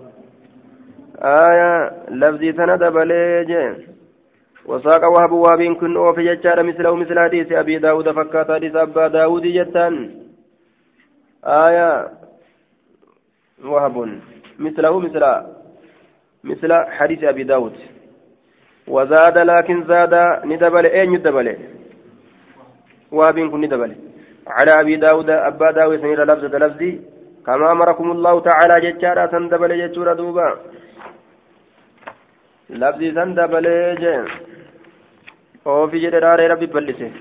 [1.22, 3.88] آية لفظي تنا دبلي
[4.68, 9.42] وساق وهب وهب كن وفي جتار مثله مثل حديث أبي داود فكات حديث أبا داود
[9.42, 9.96] جتان.
[11.46, 12.10] آية
[13.66, 14.20] وهب
[14.60, 15.24] مثله مثل
[16.44, 17.76] مثل حديث أبي داود.
[18.88, 20.14] وزاد لكن زاد
[20.46, 21.58] ندبل أين ندبل
[23.12, 23.96] وهب كن ندبل
[24.56, 26.92] على أبي داود أبا داود سنير لفظة لفظي.
[27.46, 30.48] كما أمركم الله تعالى جتشارا تندبل جتشورا دوبا.
[32.70, 34.04] لفظي سند بليج
[35.66, 37.12] وفي جد راري ربي بلسه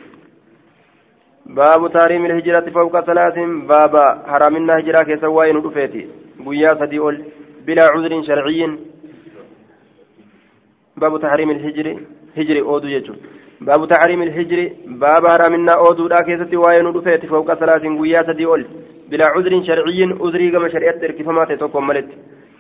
[1.46, 3.36] باب تحريم الهجرة فوق ثلاث
[3.70, 3.94] باب
[4.30, 6.02] حرامنا هجرة كسوائن رفيتي
[6.44, 6.98] بويا سدي
[7.66, 8.62] بلا عذر شرعي.
[10.96, 11.86] باب تحريم الهجر
[12.36, 13.14] هجر أودو يجو
[13.60, 18.66] باب تحريم الهجر باب حرامنا أودو لا كيستي وين رفيت فوق ثلاث ويا سدي أول
[19.10, 22.08] بلا عذر شرعي عذري كما شريعة تركفما تتوكم ملت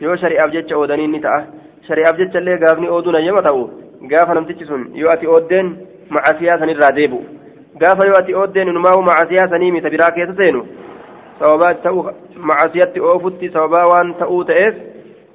[0.00, 1.38] ta'a
[1.88, 3.62] shari'aaf jecha illee gaafni ooduun ayyama ta'u
[4.10, 5.66] gaafa namtichi sun yoo ati ooddeen
[6.10, 7.20] macasiyaa sanirraa deebu
[7.80, 10.66] gaafa yoo ati ooddeen inumaa macasiyaa sanii mita biraa keessa seenu
[11.38, 12.04] sababaa ta'u
[12.50, 14.74] macasiyatti oofutti sababaa waan ta'uu ta'eef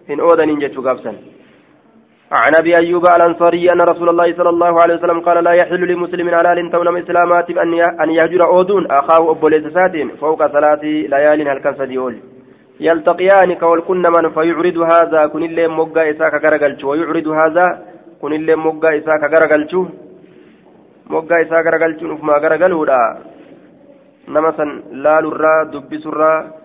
[0.09, 1.19] hin oodaniin jechuu gaafsan
[2.31, 6.29] عن أبي أيوب الأنصاري أن رسول الله صلى الله عليه وسلم قال لا يحل لمسلم
[6.29, 7.49] على تونم اسلامات
[8.03, 12.21] أن يهجر أودون أخاه أبو سات فوق ثلاث ليال هل كان
[12.79, 17.65] يلتقيان كول كن من فيعرض هذا كن اللي مغا إساك غرغلچو ويعرض هذا
[18.21, 19.81] كن اللي مغا إساك غرغلچو
[21.13, 23.01] مغا إساك غرغلچو نفما غرغلودا.
[24.27, 24.69] نمسن
[25.03, 26.60] لالورا دبسورا.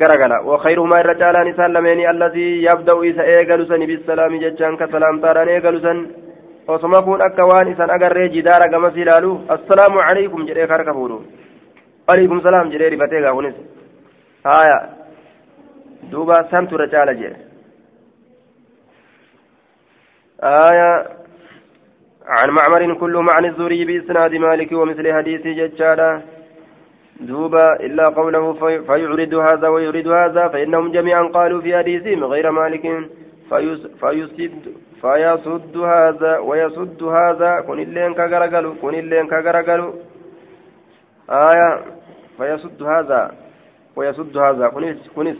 [0.00, 5.98] غرغلا وخيرهما الرجال نسان لمن الذي يبدا إذا إيغلسن بالسلام ججان كسلام تاران إيغلسن
[6.68, 11.24] akka waan isan agarree jidaara gamas ilaalu assalaamu calaykum jedhee harka fuudhu
[12.06, 13.54] alaykum salaam jedhee rifatee gaa kunis
[14.44, 14.78] haya
[16.10, 17.36] duuba samtu irra caala jedhe
[20.40, 20.90] haya
[22.22, 26.20] عن معمر كلهم عن الزوري بإسناد مالك ومثل حديث ججالا
[27.26, 32.84] دوبا إلا قوله في فيعرض هذا ويريد هذا فإنهم جميعا قالوا في حديثهم غير مالك
[34.00, 34.64] فيسد
[35.02, 37.60] فيصد هذا ويصد هذا.
[37.66, 39.88] كن اللين كغرغلو كن اللين كغرغلو.
[41.30, 41.68] آية
[42.38, 43.20] فيصد هذا
[43.96, 44.68] ويصد هذا.
[44.68, 45.38] كنس كنس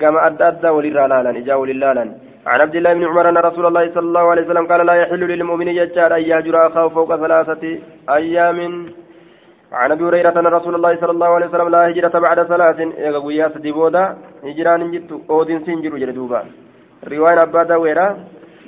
[0.00, 2.04] كما أدى أدى وللالا إجا وللالا
[2.46, 5.20] عن عبد الله بن عمر أن رسول الله صلى الله عليه وسلم قال لا يحل
[5.20, 7.78] للمؤمن يجار أن يهجر أخاه فوق ثلاثة
[8.10, 8.58] أيام
[9.72, 13.18] عن أبي هريرة أن رسول الله صلى الله عليه وسلم لا هجرة بعد ثلاث ايغا
[13.18, 16.44] غويا سدي بودا هجران جت أودين سنجرو جلدوبا
[17.08, 18.16] رواية أبا داويرا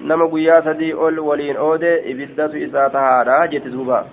[0.04, 2.12] نما غويا سدي أول ولين أودي.
[2.12, 4.04] ابدت اساتها جت دوبا.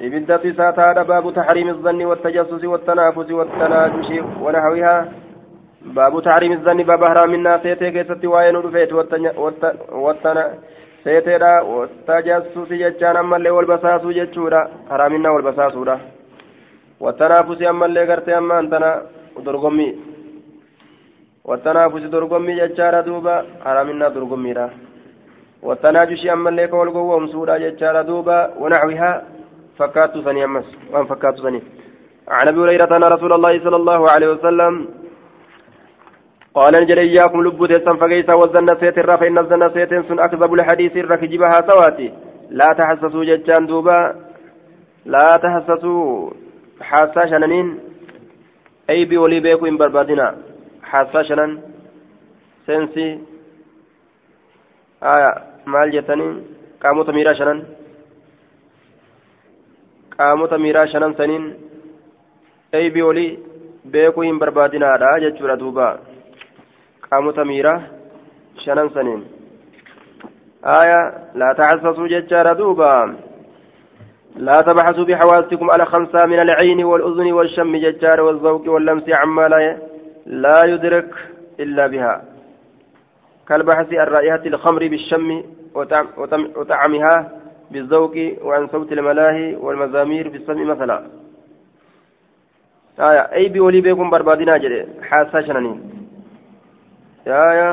[0.00, 4.08] ابدت اساتها باب تحريم الظن والتجسس والتنافس والتناجش
[4.42, 5.08] ونحوها.
[5.96, 7.64] باب تحريم الظن باب حرام الناس.
[7.64, 8.92] يتكيست وين رفيت
[9.92, 10.44] والتنا
[11.04, 11.52] seeteedha
[12.06, 15.98] tajassusi jechaan ammallee wal basaasuu jechuudha haraaminaa wal basaasuudha
[17.00, 18.90] wattanaafusi ammallee gartee ammaan tana
[19.44, 19.92] dorgommii
[21.44, 24.70] wattanaafusi dorgommii jechaadha duuba haraaminaa dorgommiidha
[25.62, 29.22] wattanaajushi ammallee ka wal gowwoomsuudha jechaadha duuba wanaxwihaa
[29.78, 31.62] fakkaattu sanii ammas waan fakkaattu sanii
[32.28, 35.03] عن ابي هريره ان رسول الله صلى الله عليه وسلم
[36.54, 41.58] قال نجل إياكم لبو تيسن فقيسا والزن سيتر فإن الزن سيتن سن أكذب الحديث ركجبها
[41.68, 42.12] سواتي.
[42.50, 43.98] لا تحسسوا ججان دوبا.
[45.06, 46.30] لا تحسسوا.
[46.80, 47.78] حاسا شننين.
[48.90, 50.34] أي بولي بيكو إن بربادنا.
[50.82, 51.50] حاسا شنن.
[52.66, 53.18] سنسي.
[55.02, 55.54] آية.
[55.66, 56.32] maal jettanii
[56.82, 57.60] qaamota miiraa shanan
[60.16, 61.46] qaamota miiraa shanan saniin
[62.80, 63.30] eeybii olii
[63.94, 65.86] beekuu hin barbaadinaadha jechuudha duuba
[67.14, 67.74] qaamota miira
[68.66, 69.22] shanan saniin
[70.64, 73.16] آية لا تحسسوا ججار دوبا.
[74.36, 79.76] لا تبحثوا بحواسكم على خمسة من العين والأذن والشم ججار والذوق واللمس عما لا
[80.26, 81.10] لا يدرك
[81.60, 82.24] إلا بها.
[83.48, 85.42] كالبحث عن رائحة الخمر بالشم
[86.56, 87.14] وطعمها
[87.70, 90.98] بالذوق وعن صوت الملاهي والمزامير بالسمع مثلا.
[92.98, 95.93] آية أي بولي بكم بربادنا جري حاسة شنانين.
[97.26, 97.68] Yaaya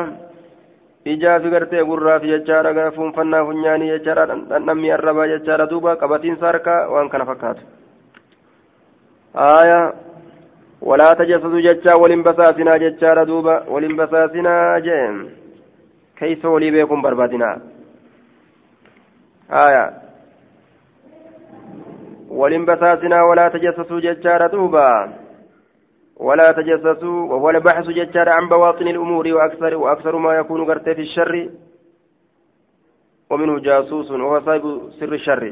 [1.13, 6.45] ijaa fi gartee gurraa fi jechaadha gara fuunfannaa funyaanii jechaadha dhandhammi arrabaa jechaadha duuba qabatiinsa
[6.51, 7.63] harkaa waan kana fakkaatu
[9.33, 9.79] haaya
[10.89, 15.07] walaa tajassasu jechaa walin basaasinaa jechaadha duuba walin basaasinaa jee
[16.19, 17.55] keeysa walii beekuun barbaadinaa
[19.55, 19.83] haaya
[22.41, 24.85] walin basaasinaa walaa tajassasuu jechaadha duuba
[26.21, 31.49] ولا تجسسوا وهو البحث ججار عن بواطن الأمور وأكثر وأكثر ما يكون قرتي في الشر.
[33.29, 34.63] ومنه جاسوس وهو صاحب
[34.99, 35.43] سر الشر.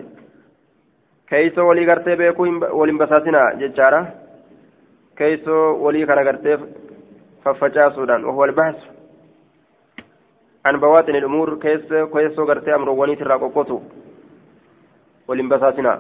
[1.29, 2.43] كيس ولي قرتي بيكو
[2.77, 4.01] ولنبساتنا ججارة
[5.17, 5.47] كيس
[5.83, 6.57] ولي كان قرتي
[7.43, 8.77] ففجاسودان وهو البحث.
[10.65, 13.79] عن بواطن الأمور كيس كيس قرتي أمر ونيت الراقوقوتو
[15.27, 15.93] ولنبساتنا.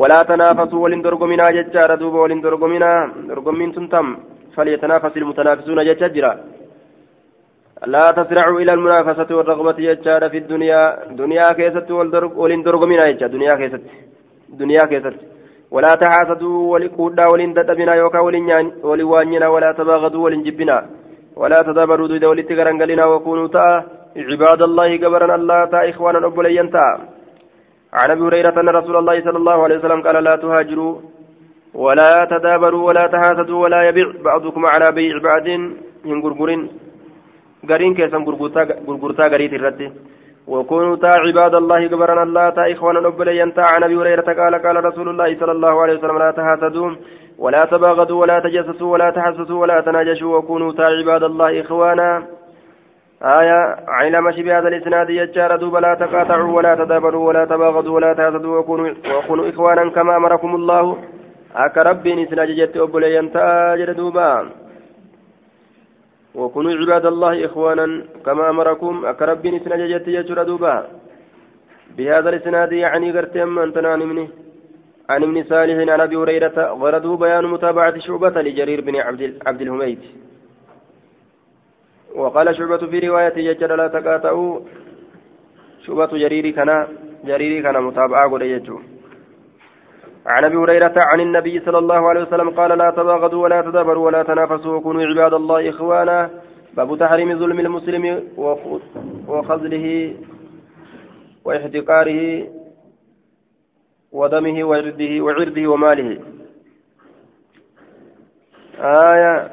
[0.00, 2.92] ولا تنافسوا ولن درغمنا ججار دوب ولن درغمنا.
[3.28, 4.06] درغمين تنتم
[4.56, 6.32] فليتنافس المتنافسون جججرا
[7.94, 10.80] لا تسرعوا إلى المنافسة والرغبة يجار في الدنيا.
[11.20, 11.90] دنيا كيست
[12.42, 13.82] ولين درغمنا يجار دنيا كيست.
[14.60, 15.16] دنيا كيست.
[15.74, 18.50] ولا تحاسدوا ولقودا ولين تتبنا يوكا ولين
[18.88, 20.76] ولوانينا ولا تباغدوا ولين جبنا.
[21.36, 23.66] ولا تدبروا دودا ولتغرنغلنا وكونوا تا
[24.30, 26.86] عباد الله قبرنا الله تا إخوانا أبوليا تا.
[27.94, 30.94] عن أبي هريرة أن رسول الله صلى الله عليه وسلم قال لا تهاجروا
[31.74, 35.46] ولا تدابروا ولا تحاسدوا ولا يبيع بعضكم على بيع بعد
[36.06, 36.68] هنغرغرين
[37.70, 38.24] غرين كيسان
[38.88, 39.92] غرغرتا غريت الرد.
[40.46, 44.84] وكونوا تا عباد الله كبرنا الله تا إخوانا نبلي تا عن أبي هريرة قال قال
[44.84, 46.90] رسول الله صلى الله عليه وسلم لا تحاسدوا
[47.38, 50.36] ولا تباغضوا ولا تجسسوا ولا تحسسوا ولا تناجشوا.
[50.38, 52.22] وكونوا تا عباد الله إخوانا.
[53.22, 58.94] آية علم بهذا الإسناد يجار دوب لا تقاطعوا ولا تدابروا ولا تباغضوا ولا تحسدوا وكونوا,
[59.14, 60.98] وكونوا إخوانا كما أمركم الله.
[61.56, 64.48] أك ربي نسنا جت أبلي تا جد دوبا.
[66.34, 67.86] وكونوا عباد الله إخوانا
[68.26, 69.06] كما أمركم.
[69.06, 70.76] أكرب نسنا جت يجر دوبا.
[71.96, 74.28] بهذا الإسناد يعني قرتم أنت عن منه
[75.10, 80.00] عن ابن صالح عن أبي هريرة غردوا بيان متابعة شعبة لجرير بن عبد عبد الهميد
[82.14, 84.60] وقال شعبة في رواية يجر لا تقاطعوا.
[85.86, 86.86] شعبة جرير كان
[87.24, 88.80] جرير كان متابعة قل يجو.
[90.26, 94.22] عن أبي هريرة عن النبي صلى الله عليه وسلم قال لا تباغضوا ولا تدابروا ولا
[94.22, 96.30] تنافسوا وكونوا عباد الله إخوانا.
[96.76, 98.04] باب تحريم ظلم المسلم
[99.28, 100.16] وخذله
[101.44, 102.48] واحتقاره
[104.12, 106.18] ودمه وعرضه وعرضه وماله.
[108.78, 109.52] آية.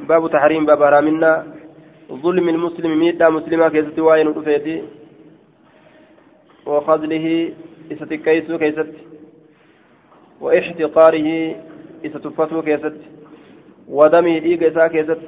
[0.00, 1.53] باب تحريم باب رامنا.
[2.12, 4.28] ظلم المسلم ميتا مسلما كيست واين
[6.66, 7.52] وخذله
[7.92, 8.92] إستكيسو كيست.
[10.40, 11.56] وإحتقاره
[12.04, 12.96] إذا تفتو كيست.
[13.88, 15.22] ودمه ديق إسا كيست.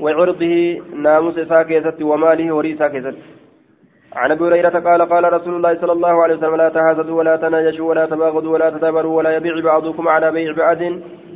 [0.00, 2.02] وعرضه ناموس إسا كيست.
[2.02, 3.18] وماله وريسا كيست.
[4.12, 7.88] عن أبي هريرة قال قال رسول الله صلى الله عليه وسلم لا تحاسدوا ولا تناجشوا
[7.88, 10.82] ولا تباغضوا ولا تدابروا ولا يبيع بعضكم على بيع بعض.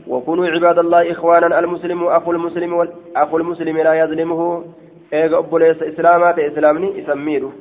[0.08, 4.64] وكونوا عباد الله إخوانا المسلم أخو المسلم أخو المسلم لا يظلمه.
[5.12, 7.52] إيغا ابوليس إسلامات إسلامني يسميره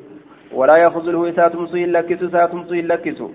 [0.53, 3.27] ولا يخذله اساتم سوء لكسو ساتم سوء لكسو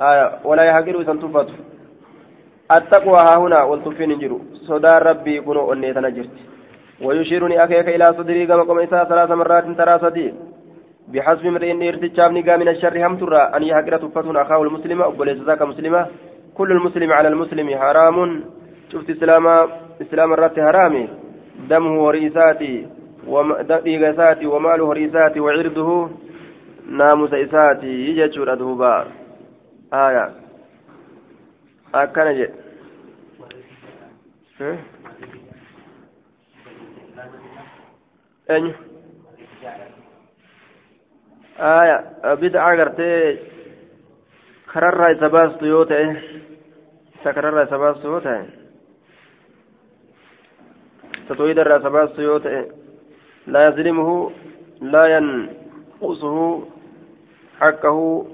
[0.00, 1.48] آية ولا يهجر إذا تفت
[2.76, 4.38] التقوى ها هنا والتفين جرو
[4.68, 6.36] صدى ربي كنوا أني تنجرت.
[7.04, 10.34] ويشيرني أكيك إلى صدري كما قم إساء ثلاث مرات ترى صدي
[11.08, 13.42] بحسب امرئ ارتجاب نقا من الشر هم ترى.
[13.56, 16.06] أن يهجر تفتون أخاه المسلم أبوليس ذاك مسلمة.
[16.54, 18.44] كل المسلم على المسلم حرام.
[18.92, 19.46] شفت إسلام
[20.02, 21.08] إسلام الرات حرامي
[21.68, 22.88] دمه ورئيساتي
[23.26, 26.10] ودقيقساتي وماله ورئيساتي وعرضه
[26.90, 29.06] ناموس إساتي يجتشور أدهبا
[29.92, 30.30] آية.
[31.94, 32.54] أكن جد
[38.50, 38.72] أني
[41.60, 41.98] آية.
[42.24, 43.38] بدعة قرتي.
[44.74, 46.16] كرر سباس تويوتا
[47.24, 48.46] سكرر سباس تويوتا
[51.28, 52.66] تتويد الرسباس تويوتا
[53.46, 54.30] لا يظلمه
[54.80, 56.36] لا ينقصه
[57.60, 58.26] حقه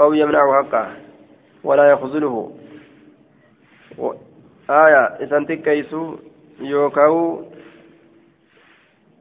[0.00, 0.96] أو يمنع حقه
[1.64, 2.52] ولا يخذله.
[3.98, 4.12] و...
[4.70, 6.16] آية إسان تكيسو
[6.60, 7.44] يوكاو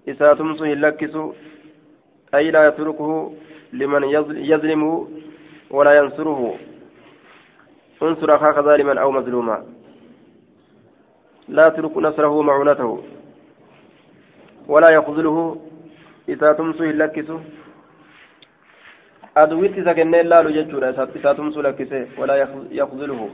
[0.09, 1.33] إسا تمسو يلكسو
[2.35, 3.33] أي لا يتركه
[3.73, 4.03] لمن
[4.51, 5.07] يظلمه
[5.71, 6.55] ولا ينصره.
[8.03, 9.65] انصر أخاك ظالما أو مظلوما.
[11.47, 13.03] لا يترك نصره معونته.
[14.67, 15.57] ولا يخذله
[16.29, 17.39] إذا تمسو يلكسو
[19.35, 22.37] aduwitti isa kennee laalu jechuudha isaa tumsuu lakkisee walaa
[22.71, 23.29] yakzuluhu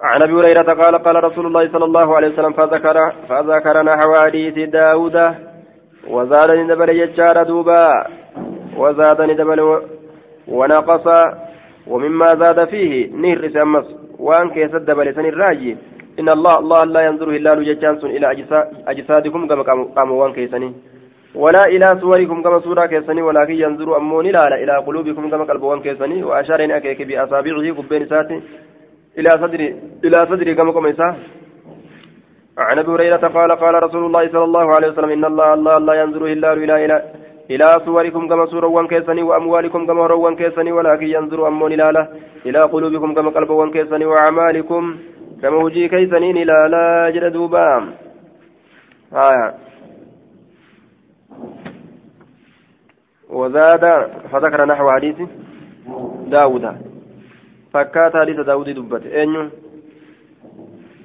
[0.00, 2.96] عن أبي هريرة قال قال رسول الله صلى الله عليه وسلم فذكر
[3.28, 5.16] فذكر نحو حديث داود
[6.08, 8.06] وزاد ندبل يجار دوبا
[8.76, 9.60] وزاد ندبل
[10.48, 11.06] ونقص
[11.86, 13.86] ومما زاد فيه نهر سمس
[14.18, 15.76] وان كيس الدبل سن الراجي.
[16.20, 18.26] إن الله الله لا ينظر إلا لججانس إلى
[18.88, 19.62] أجسادكم كما
[19.96, 20.72] قاموا وان كيسني.
[21.34, 26.22] ولا إلى صوركم كما صورة كيسني ولكن ينظر أمون لا إلى قلوبكم كما قلبوان كيسني.
[26.22, 28.40] وأشار إن أكيك بأصابعه قبين ساتي.
[29.18, 29.68] إلى صدري
[30.04, 30.86] إلى صدري كما قم
[32.60, 35.94] عن أبي هريرة قال قال رسول الله صلى الله عليه وسلم إن الله الله لا
[36.02, 36.96] ينظر إلا إلى إلى
[37.50, 42.08] إلى صوركم كما صورة كيسني وأموالكم كما روان كيسني ولكن ينظر أمون لا
[42.46, 44.82] إلى قلوبكم كما قلبوان كيسني وأعمالكم
[45.42, 47.84] كما وجي كيسنين إلى لا جل دوبام
[49.12, 49.54] آه
[53.30, 53.84] وزاد
[54.32, 55.18] فذكر نحو حديث
[56.26, 56.64] داود.
[57.72, 59.06] فكات حديث داود دبت.
[59.06, 59.42] أنيو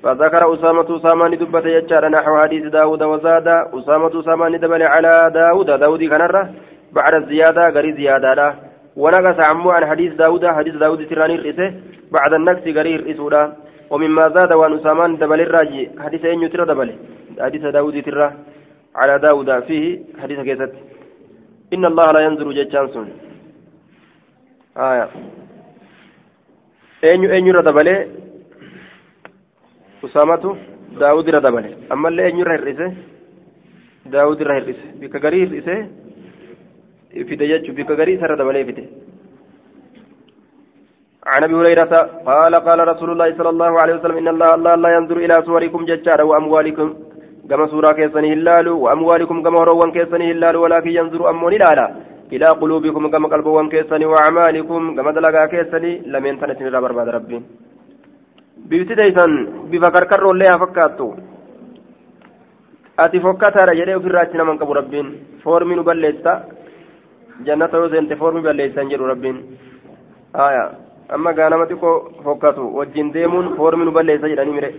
[0.06, 3.48] فذكر أسامة أسامة دبة يجار نحو حديث داود وزاد.
[3.48, 5.66] أسامة أسامة دبل على داود.
[5.66, 6.44] داود كنرة.
[6.92, 8.56] بعد الزيادة غري زيادة
[8.96, 10.46] ونقص عمو عن حديث داود.
[10.46, 11.74] حديث داود تراني رئيسه
[12.12, 13.54] بعد النقص غري رئيسه
[13.92, 15.90] ومما زاد وأن أسامة دبل الراجي.
[16.00, 16.90] حديث أين يترى دبل.
[17.40, 18.28] حديث داود ترى
[18.96, 19.50] على داود.
[19.68, 20.74] فيه حديث كيست.
[21.74, 23.08] إن الله لا ينظر جيتشانسون
[24.78, 25.08] آية.
[27.04, 27.90] أين أين يرى دبل.
[30.08, 30.50] Usaamatu
[31.02, 31.70] daawud irra dabale.
[31.94, 32.88] Ammallee eenyurra hir'ise?
[34.14, 34.86] Daawud irra hir'ise.
[35.02, 35.76] Bikka garii hir'ise?
[37.30, 38.86] Fide jechuun bikka garii isarra dabalee fide.
[41.34, 41.94] عن ابي هريره
[42.30, 45.82] قال قال رسول الله صلى الله عليه وسلم ان الله الله لا ينظر إلى صوركم
[45.90, 46.88] ججارا واموالكم
[47.50, 51.86] كما سورة كيسني هلال واموالكم كما هروان كيسني هلال ولكن ينظر امون لالا
[52.34, 56.86] إلى قلوبكم كما قلبوان كيسني واعمالكم كما دلغا كيسني لم ينتنسن رب
[57.18, 57.38] ربي
[58.70, 59.32] bifti deeysan
[59.72, 61.08] bifa karkarroollee haa fakkaattu
[63.04, 65.08] ati fokkataadha jedhee ofirraa achi naman qabu rabbiin
[65.44, 66.34] foormi nu balleessa
[67.48, 69.38] jannata yoo seente foormi balleessan jedhu rabbiin
[70.42, 70.64] haya
[71.18, 71.96] amma gaa nama xiqqoo
[72.28, 74.72] fokkatu wajjin deemuun foormi nu balleessa jedhanii mire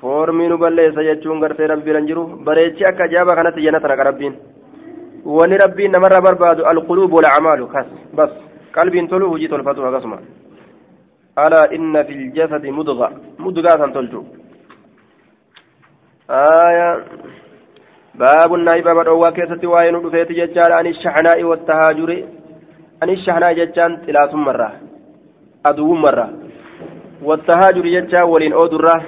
[0.00, 4.34] foormi nu balleessa jechuun gartee rabbiin jiru bareechi akka ajaa'ibaa kanatti jannata naqa rabbiin
[5.36, 7.86] wani rabbiin namarraa barbaadu alquluubu walacmaalu kas
[8.18, 8.32] bas
[8.78, 10.18] qalbiin tolu hujii tolfatu akkasuma
[11.38, 13.10] ألا إن في الجسد مضغة.
[13.38, 14.24] مضغة تلجو
[16.30, 17.04] آية.
[18.14, 22.10] باب النائب بدعوا كيست وين رفيت ججال عن الشحناء والتهاجر.
[23.02, 24.72] عن الشحناء ججان ثلاث مرة.
[25.66, 26.28] أدو مرة.
[27.22, 29.02] والتهاجر ججا ولين أودرة.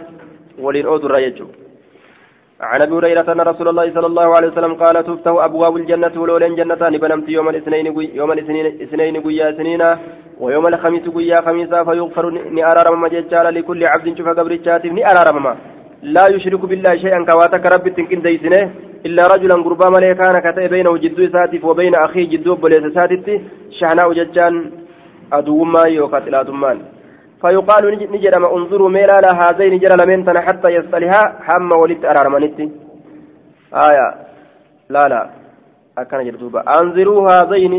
[0.58, 1.46] ولين أودرة يجو.
[2.60, 6.54] عن أبي هريرة أن رسول الله صلى الله عليه وسلم قال تفتح أبواب الجنة ولولين
[6.54, 7.86] جنتان بنمت يوم الاثنين
[8.20, 9.82] يوم الاثنين قيا سنين
[10.40, 15.46] ويوم الخميس قيا خميسا فيغفر نأرارم مجيشالا لكل عبد شوف قبرتشات نأرارم
[16.02, 18.62] لا يشرك بالله شيئا كواتك رب تنكن ديسنه
[19.06, 23.26] إلا رجلا قربا ملي كان بينه جدو ساتف وبين أخيه جدو بليس ساتف
[23.78, 24.54] شحناء ججان
[25.32, 26.78] أدوما يوقاتلاتمان
[27.42, 32.70] فيقال نجرم انظروا ميلا لا هذين جرى لمن تنا حتى يصطلها حم ولدت أرارمانيتي
[33.86, 34.06] آية.
[34.88, 35.30] لا لا.
[35.98, 37.74] أكن جرتوبا أنظروا هذين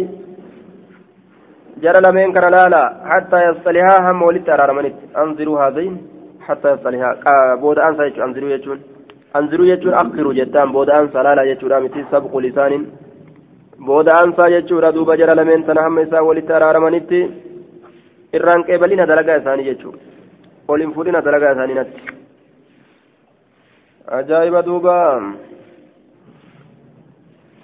[1.83, 2.83] جرى لمن كان لا لا.
[3.11, 5.93] حتى يصطلها حم ولدت أرارمانيتي أنظروا هذين
[6.47, 7.09] حتى يصطلها
[7.61, 8.79] بود أنسى أنظروا يجون.
[9.35, 9.93] أنظروا يجون.
[9.93, 11.17] أخروا جتان بود أنسى.
[11.25, 11.43] لا لا.
[11.51, 11.71] يجون.
[11.73, 12.85] أمتي سبق لسان.
[13.87, 14.93] بود أنسى يجون.
[14.93, 17.46] دوبا جرى لمن تنا حم إسا ولدت أرارمانيتي
[18.33, 19.99] irraan qeebalina dalagaa isaanii jechuudha
[20.67, 22.01] oliin fudhina dalagaa isaanii natti.
[24.17, 24.95] Ajaa'iba duuba.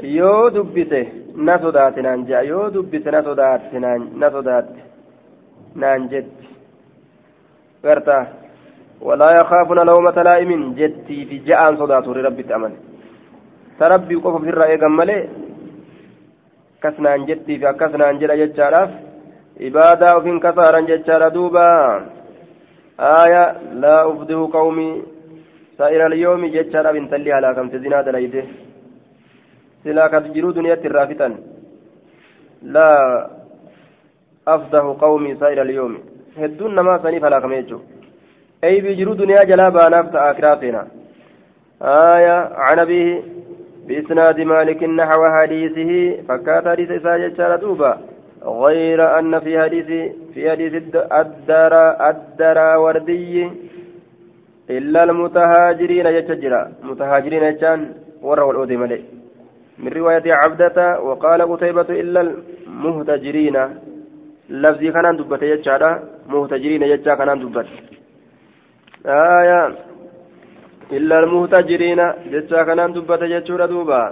[0.04, 1.02] Yoo dubbise
[1.36, 4.80] na sodaate naan je'a yoo dubbise na sodaate na sodaate
[5.76, 6.48] naan jetti.
[7.84, 8.26] Gartaa
[9.02, 12.76] walaa yakhaafuna lawmata laa'imin jettii fi ja'aan sodaatu rabbitti amane.
[13.78, 15.22] Ta rabbii qofa ofirraa eegan malee
[16.78, 18.92] akkas naan jettii fi akkas naan jedha jechaadhaaf
[19.60, 21.66] ibaadaa ofiin kasaaran jechaadha duuba
[23.00, 23.44] aaya
[23.84, 25.04] laa ufdihu qawmii
[25.78, 28.48] saa'ira alyoomi jechaadhaaf intalli halaakamte zinaa dalayde
[29.84, 31.38] silaa kas jiruu duniyaatti irraa fixan
[32.76, 33.30] laa
[34.56, 36.04] afdahu qawmii saa'ira alyoomi
[36.42, 40.84] hedduun namaa saniif halaakame jechuudha aybii jiruu duniyaa jalaa baanaaf ta'a akiraa feena
[41.82, 42.36] aaya
[42.84, 43.24] أبيه
[43.88, 45.92] بإسناد مالك نحو حديثه
[46.28, 48.13] فكات حديث إساء دوبا
[48.46, 49.88] غير أن في حديث
[50.34, 50.74] في حديث
[51.22, 53.50] الدرا الدرا وردي
[54.70, 56.62] إلا المتهاجرين يتجرى.
[56.84, 57.80] متهاجرين يتجان
[58.22, 59.02] وروا الأودي ملي
[59.80, 63.58] من رواية عبدة وقال قتيبة إلا المهتجرين.
[64.50, 65.92] لفظي كان دبت يتجارى
[66.30, 67.68] مهتجرين يتجا كان دبت.
[69.06, 69.62] آية.
[70.92, 72.00] إلا المهتجرين
[72.36, 74.04] يتجا كان دبت يتجارى دوبا.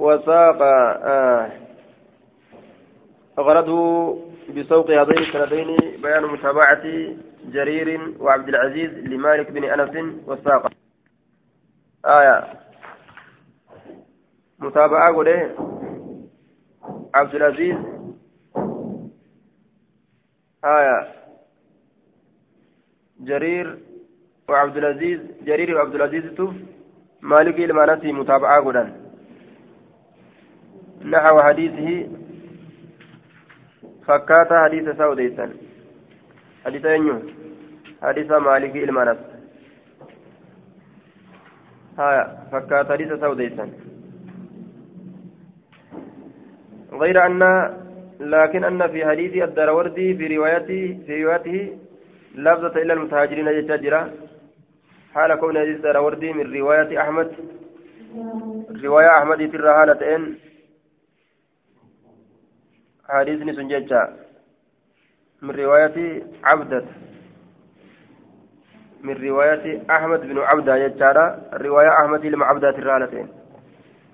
[0.00, 0.62] وساق.
[0.62, 1.65] آه.
[3.38, 4.14] غرضه
[4.56, 6.82] بسوق هذين السندين بيان متابعة
[7.44, 10.70] جرير وعبد العزيز لمالك بن أنس والساقة.
[12.06, 12.44] آية.
[14.58, 15.50] متابعة قوله
[17.14, 17.76] عبد العزيز.
[20.64, 21.08] آية.
[23.20, 23.78] جرير
[24.48, 25.20] وعبد العزيز.
[25.42, 26.54] جرير وعبد العزيز توف.
[27.22, 28.92] مالك المانسي متابعة قولا
[31.04, 32.08] نحو حديثه
[34.06, 35.46] فكاتا حديث سوديسا
[36.64, 37.18] حديث أنيو
[38.02, 39.18] حديث مالك المنس
[41.98, 43.70] هايا فكاتا حديث سوديسا
[46.92, 47.42] غير أن
[48.20, 51.78] لكن أن في حديث الدروردي في روايته في روايته
[52.34, 54.10] لفظة إلا المتهاجرين يجاجرا
[55.14, 57.32] حال كون حديث دراوردي من رواية أحمد
[58.84, 60.38] رواية أحمد ترى حالتين
[63.08, 64.02] حديث نسنججا
[65.42, 66.84] من رواية عبدة.
[69.02, 73.28] من رواية أحمد بن عبدة يجارا رواية أحمد لما عبدة الرالتين.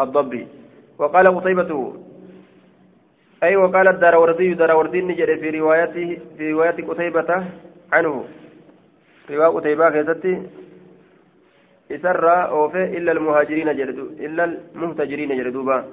[0.00, 0.48] الضبي.
[0.98, 1.96] وقال قطيبة.
[3.42, 7.44] أي وقال الدراوردي دراوردي نجد في روايته في رواية قتيبة
[7.92, 8.24] عنه.
[9.30, 10.42] رواية قتيبة كيستي.
[11.92, 15.84] إسرى أوفي إلا المهاجرين جلدوا إلا المهتجرين جلدوبا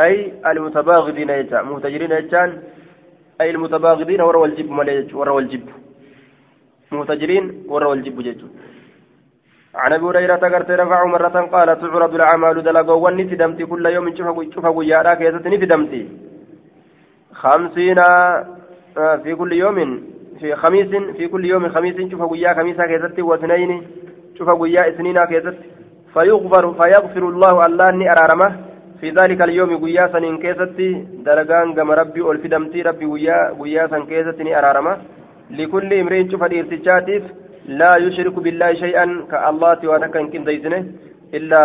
[0.00, 2.50] أي المتباغضين يجا مهتجرين يجان
[3.40, 5.66] أي المتباغضين وروا الجب مليج وروا الجب
[6.92, 8.46] مهتجرين وروا الجب جيجو
[9.74, 14.06] عن أبي هريرة قرت رفع مرة قال تعرض الأعمال دلقوا نفدمتي كل يوم
[14.54, 16.02] شوف ويانا كيست نفدمتي
[17.32, 17.98] خمسين
[19.22, 19.78] في كل يوم
[20.40, 23.72] في خميس في كل يوم خميس شوف ويا خميسا كيست واثنين
[24.38, 25.56] شوف ويا اثنين كيست
[26.14, 28.65] فيغفر فيغفر الله الله اني أرارمه.
[29.00, 30.78] في ذلك اليوم ويا سنين كيست
[31.26, 34.94] دلقان قم ربي والفدمتي ربي ويا ويا سن كيست ارارمه
[35.58, 37.22] لكل امرئ شوف الارتجاتيف
[37.80, 40.80] لا يشرك بالله شيئا كالله وأنا كان كنديسنه
[41.34, 41.62] إلا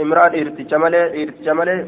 [0.00, 1.78] امرأة ارتجمله ارتجمله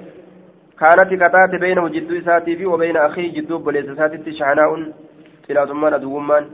[0.81, 4.71] كانت كتات بينه جدو ساتي وبين أخيه جدو بليس ساتي شحناء
[5.51, 6.45] إلى ثم ندومان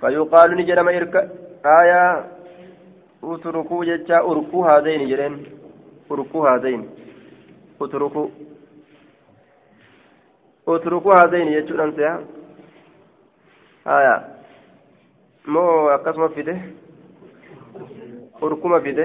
[0.00, 1.14] فيقال نجرم إرك
[1.80, 2.02] آية
[3.24, 5.34] اتركوا جتا أركوا هذين جرين
[6.12, 6.80] أركوا هذين
[7.82, 8.28] اتركوا
[10.68, 12.24] اتركوا هذين يجتون أنسيها
[13.86, 14.30] آية
[15.46, 16.54] moo akkasuma fide?
[18.42, 19.04] Urkuma fide?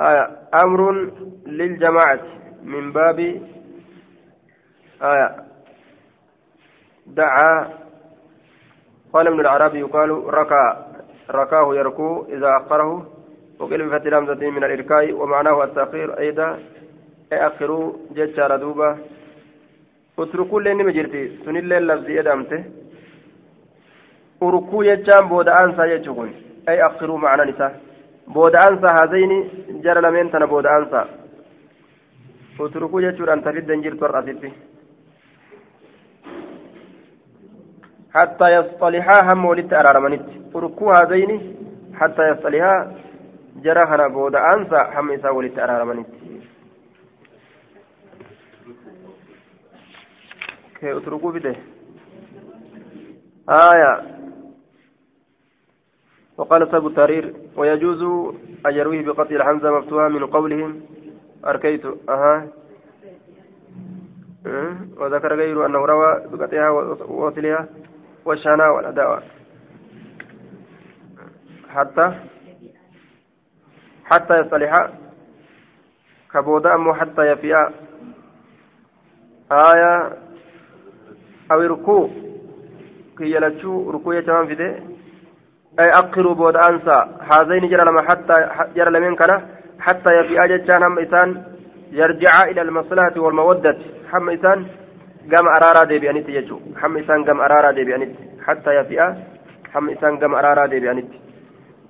[0.00, 0.24] آية
[0.64, 1.10] أمر
[1.46, 2.20] للجماعة
[2.64, 3.18] من باب
[5.02, 5.44] آية
[7.06, 7.70] دعا
[9.12, 10.86] قال ابن العربي يقال ركع
[11.30, 13.15] ركاه يركو إذا أقره
[13.60, 16.58] وقيل بفتح الهمزة من الإركاء ومعناه التأخير أيضا
[17.32, 18.96] أخروا ججار دوبة
[20.18, 22.60] اتركوا لين مجرتي سنين اللفظ يدامته
[24.46, 26.30] urkuu jechaan booda'aansaa jechuun
[26.70, 27.70] ay aqsiruu macnaan isaa
[28.34, 29.38] booda'aansaa haazayni
[29.84, 31.04] jara lameen tana booda'aansaa
[32.64, 34.50] uturkuu jechuudhaan tafiddan jirtu har'asitti
[38.16, 40.26] حتى يصطلحا هم ولدت أرارمنت
[40.56, 41.30] أركو هذين
[42.00, 42.74] حتى يصطلحا
[43.84, 46.06] هنا بود أنسى هم إسا ولدت أرارمنت
[50.80, 51.56] كي أتركوا بده
[53.48, 54.16] آية
[56.36, 58.02] وقال سبو التارير ويجوز
[58.66, 60.80] أن بقطع الحمزة مفتوحة من قولهم.
[61.44, 61.86] أركيت.
[62.08, 62.48] أها.
[64.46, 67.68] أه؟ وذكر غيره أنه روى بقطعها ووصلها
[68.24, 69.22] والشناء والأداء.
[71.68, 72.12] حتى
[74.10, 74.90] حتى يصلح.
[76.34, 77.70] كبودا أمو حتى يفيا.
[79.52, 80.12] آية.
[81.52, 82.10] أو ركوع.
[83.18, 84.76] كي يلتشو ركوع يتمام في ده
[85.80, 86.98] أي أقروا بود أنسى.
[87.32, 88.34] هذين جرى لما حتى
[88.76, 89.42] جرى لمن كان.
[89.80, 91.42] حتى يفي أجتان هم إسان
[91.92, 93.78] يرجع إلى المصلحة والمودة.
[94.12, 94.66] هم إسان
[95.34, 96.60] قام أرارا دي بأنيت يجو.
[96.82, 99.16] هم إسان قام أرارا دي بأنيت حتى يفي
[99.74, 101.25] هم إسان قام أرارا دي بأنيت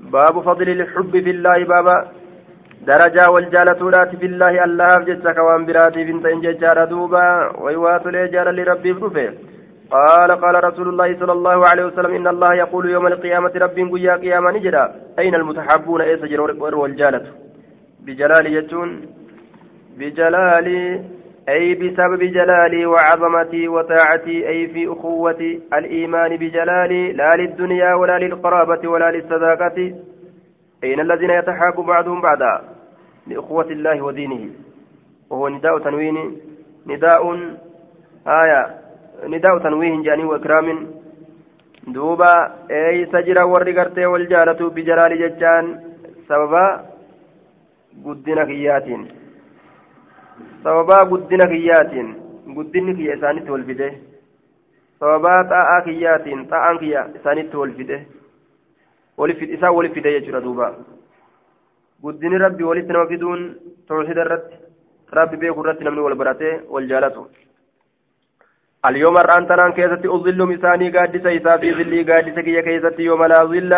[0.01, 2.09] باب فضل الحب في الله بابا
[2.87, 3.81] درجة والجالة
[4.21, 7.27] في الله الله جتك وان براتي بنت إن ججار دوبا
[7.63, 9.33] ويوات لجال لربي بروفه
[9.91, 14.17] قال قال رسول الله صلى الله عليه وسلم إن الله يقول يوم القيامة رب قيا
[14.17, 14.85] قياما نجرا.
[15.19, 16.41] أين المتحبون؟ أي سجر
[16.83, 17.23] والجالة
[18.05, 18.91] بجلال يجون.
[19.99, 20.67] بجلال
[21.49, 29.11] أي بسبب جلالي وعظمتي وطاعتي أي في أخوة الإيمان بجلالي لا للدنيا ولا للقرابة ولا
[29.11, 29.95] للصداقة.
[30.85, 32.63] أين الذين يتحاب بعضهم بعضا؟
[33.27, 34.51] لأخوة الله ودينه.
[35.31, 36.37] وهو نداء تنوين
[36.87, 37.23] نداء
[38.27, 38.75] آية
[39.25, 40.87] نداء تنويه جاني وإكرام.
[41.87, 45.81] دوبا أي سجرا ورقرتي والجالة بجلال ججان.
[46.29, 46.87] سببا
[48.05, 49.09] قدنا كياتين.
[50.64, 52.08] سببا قدنا كياتين
[52.58, 53.90] قدني كي إسانيت والفده
[55.00, 58.00] سببا طاعة كياتين طاعة كيا إسانيت والفده
[59.18, 60.68] ولفد إسا ولفده يجرى دوبا
[62.04, 63.40] قدني ربي ولتنا وفدون
[63.88, 64.50] توحيد الرد
[65.14, 67.24] ربي بيكو الرد نمني والبراتي والجالته
[68.86, 73.74] اليوم الرانتنان كيستي أظل مساني قادسة إسا في ظلي قادسة كي كيستي يوم لا ظل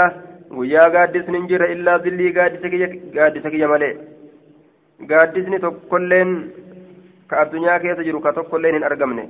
[0.57, 2.85] ويا قادس ننجر إلا ظلي قادسة كي
[3.19, 3.65] قادسة كي
[5.00, 6.50] ملي قادسني تقلين
[7.30, 9.24] كالدنيا كيس جرو كتقلين إن أرقمني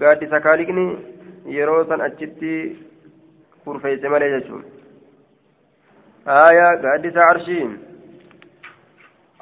[0.00, 0.86] قادسة كالكني
[1.46, 2.76] يروسا أتشتي
[3.64, 4.62] كرفيس مالي جتشون
[6.28, 7.70] آية قادس عرشين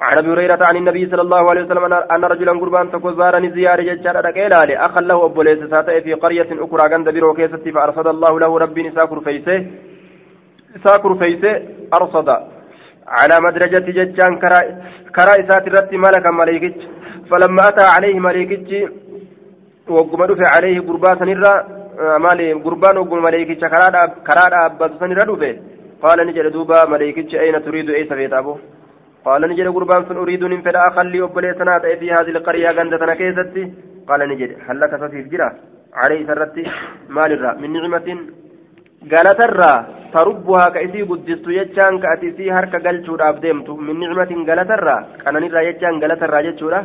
[0.01, 3.81] عن ابي هريره عن النبي صلى الله عليه وسلم ان رجلا قربان تكو زارني زياره
[3.81, 8.39] ججار دقيلالي اخا له ابو ليس ساتئ في قريه أخرى عند بيرو كيستي فارصد الله
[8.39, 9.57] له ربي ساكر فيسه
[10.83, 11.51] ساكر فيسه
[11.97, 12.29] ارصد
[13.17, 14.33] على مدرجة ججان
[15.15, 16.77] كرا إسات الرت ملكا مليكج.
[17.29, 18.69] فلما أتى عليه مليكج
[19.87, 21.53] وقم دفع عليه قربان سنرى
[22.25, 25.23] مالي قربان وقم مليكج كرا كرا أبد سنرى
[26.03, 28.57] قال نجد دوبا مليكج أين تريد؟ أي سفيت أبوه
[29.25, 33.63] قال نجد قربان سن أريد أن فلا أخلي أبليتنا في هذه القرية غندتنا كيستي
[34.07, 35.49] قال نجد هل لك ففي جرا؟
[36.01, 36.63] عليه سرتي
[37.09, 38.07] مال الرا من نعمة.
[39.11, 39.73] قالت الرا
[40.15, 45.93] تربها كأسي قدست يجان كأتسي هرك قلتشور أبديمت من نعمة قالت الرا كان نرى يجان
[46.01, 46.79] قالت الرا جتشورا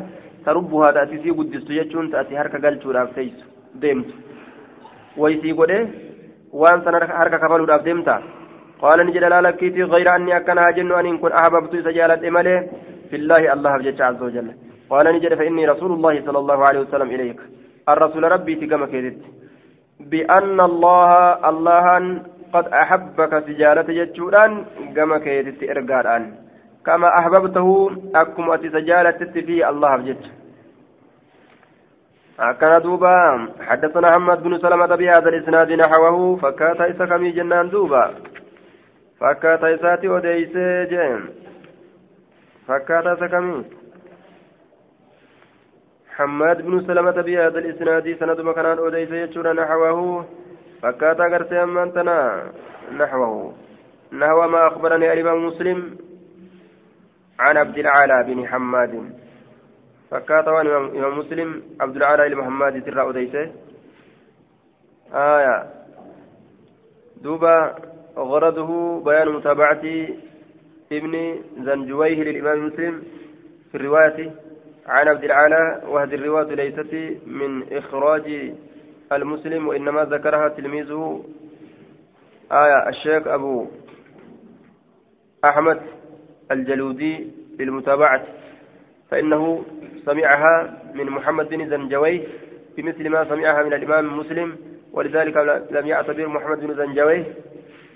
[0.46, 3.38] تربها تأتسي قدست يجون تأتي هرك قلتشور أبديمت
[3.82, 4.08] ديمت
[5.20, 5.80] ويسي قده
[6.60, 8.16] وان سنة هرك كفلور أبديمتا
[8.82, 12.54] قال نجد لا لكيتي غير أني أكنها جن أن كن أحببت سجالة إمالي
[13.10, 14.48] في الله الله جل عز وجل
[14.90, 17.40] قال نجد فإني رسول الله صلى الله عليه وسلم إليك
[17.92, 19.20] الرسول ربي تقام كيدت
[20.10, 21.10] بأن الله
[21.50, 21.84] الله
[22.54, 24.52] قد أحبك سجالة جتشوران
[24.96, 26.24] قام كيدت إرقاران
[26.86, 27.68] كما أحببته
[28.14, 30.24] أكم أتي سجالة في الله جت
[32.40, 33.16] أكن دوبا
[33.68, 38.04] حدثنا محمد بن سلمة بهذا الإسناد نحوه فكات إسا كمي جنان دوبا
[39.24, 41.20] isaati odeeysee jeen.
[42.66, 43.64] Fakkaata isa kamii?
[46.16, 50.24] حماد بن سلمة بهذا الإسناد سند مكان أوديس يجور نحوه
[50.84, 52.16] فكاتا غرسي أمانتنا
[52.92, 53.54] نحوه.
[54.12, 55.96] نحو ما أخبرني الإمام مسلم
[57.38, 59.12] عن عبد العالى بن حماد.
[60.10, 63.52] فكاتا وإمام مسلم عبد العالى بن محمد ترى أوديسه
[65.14, 65.66] آية.
[67.22, 67.74] دوبا
[68.16, 69.84] غرضه بيان متابعة
[70.92, 73.02] ابن زنجويه للإمام مسلم
[73.70, 74.30] في الرواية
[74.86, 76.94] عن عبد العالى وهذه الرواية ليست
[77.26, 78.54] من إخراج
[79.16, 81.24] المسلم وإنما ذكرها تلميذه
[82.52, 83.66] آية الشيخ أبو
[85.44, 85.80] أحمد
[86.50, 88.22] الجلودي للمتابعة
[89.10, 89.64] فإنه
[90.06, 92.22] سمعها من محمد بن زنجويه
[92.76, 94.56] بمثل ما سمعها من الإمام مسلم
[94.92, 95.36] ولذلك
[95.70, 97.24] لم يعتبر محمد بن زنجويه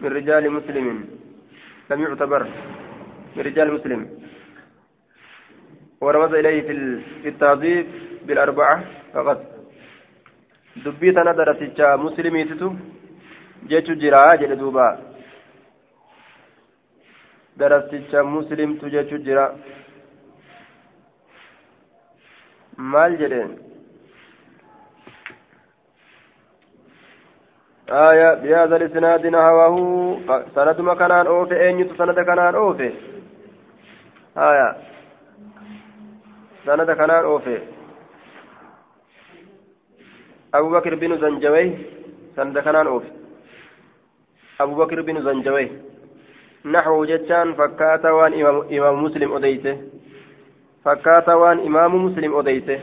[0.00, 1.04] من رجال مسلم
[1.90, 2.46] لم يعتبر
[3.36, 4.08] من رجال مسلم.
[6.00, 6.60] ورمز إليه
[7.22, 7.86] في التعذيب
[8.26, 9.57] بالأربعة فقط.
[10.86, 12.68] أنا درست مسلمي تتو
[13.68, 14.86] جيتو جرا جل دوبا
[17.56, 19.46] درست مسلم تجيتو جرا
[22.78, 23.58] maal jedheen
[27.88, 29.76] آية بهذا الإسناد نهوه
[30.54, 32.90] سند مكانان أوفي أين سند كنان أوفي
[34.36, 34.76] آية
[36.66, 37.58] سند كنان أوفي
[40.54, 41.66] أبو بكر بن زنجوي
[42.36, 43.10] سند كنان أوفي
[44.60, 45.68] أبو بكر بن زنجوي
[46.64, 48.32] نحو جتان فكاتا وان
[48.78, 49.76] إمام مسلم أديته
[50.84, 52.80] فكاتا وان إمام مسلم أديته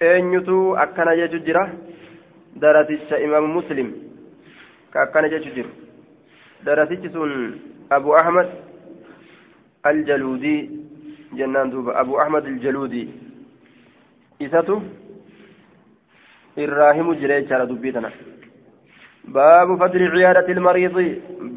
[0.00, 1.72] jechu jira
[2.56, 3.92] darasicha imaamu muslim
[4.92, 5.70] ka akkana jechu jiru
[6.64, 7.60] darasichi sun
[7.90, 8.48] abu ahmad
[9.82, 10.70] aljaluudii
[11.36, 13.08] jennaan duuba abu ahmad aljaluudii
[14.38, 14.82] isatu
[16.64, 18.10] irraa himu jira jechaadha dubbii tana
[19.36, 21.06] baabu fadli ciyaadati ilmariidi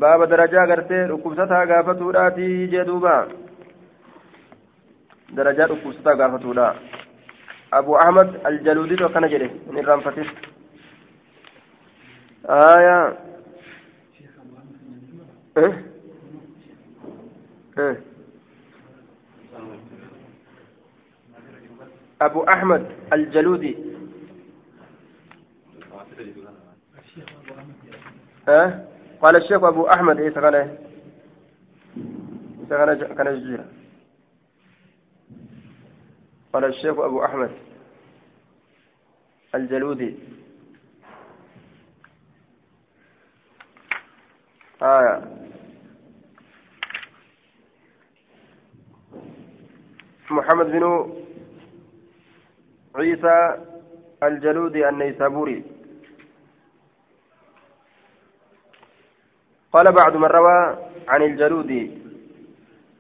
[0.04, 3.18] baaba darajaa gartee dhukkubsataa gaafatuudhaati jee duuba
[5.36, 6.72] darajaa dhukkubsataa gaafatuudha
[7.82, 10.34] abu ahmad aljaluudiitu akkana jedhe hin irraanfatin
[12.46, 13.18] آية
[15.58, 15.86] إيه؟
[17.78, 18.04] إيه؟
[22.22, 23.78] أبو أحمد الجلودي
[28.41, 28.41] أه؟
[29.22, 30.78] قال الشيخ أبو أحمد إيه سكنة؟
[32.70, 33.66] سكنة كان جزيرة.
[36.54, 37.52] قال الشيخ أبو أحمد
[39.56, 40.16] الجلودي.
[44.84, 45.22] آية.
[50.30, 51.14] محمد بن
[52.96, 53.66] عيسى
[54.24, 55.71] الجلودي النيسابوري.
[59.74, 60.76] قال بعد من روى
[61.08, 61.92] عن الجلودي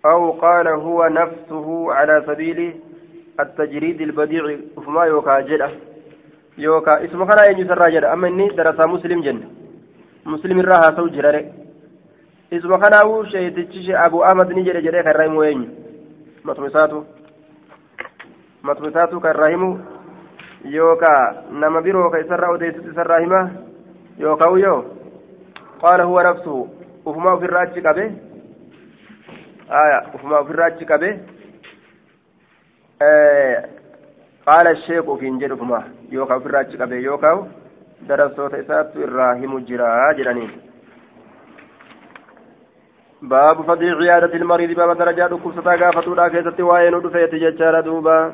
[0.05, 2.79] أو قال هو نفسه على سبيل
[3.39, 5.71] التجريد البديع فما يوكاجله
[6.57, 9.47] yookaan isuma kanaa eenyu sarraa jedha amma inni darasaa muslim jenne
[10.25, 11.53] muslim irraa haasa'u jirare
[12.51, 15.69] isuma kanaa'uu sheetichi abu ahmad ni jedhe jedhee kan irraa himu eenyu
[16.43, 17.05] matuma isaatu
[18.61, 19.79] matuma isaatu kan irraa himu
[20.75, 22.11] yookaan nama biroo
[25.81, 26.69] yoo qaala huwa nafsuhu
[27.05, 28.11] ufumaa ofirraa achi qabe
[30.15, 31.19] ufumaa ofirraa achi qabe
[34.45, 37.47] qaala sheeku ofiin jedhu ufumaa yookaan ofirraa achi qabe yookaan
[38.07, 40.51] darasoota isaattu irraa himu jira jedhaniin.
[43.21, 48.33] باب فضل عيادة المريض باب درجات كبسة قافة لا كيست وين ودفيت دوبا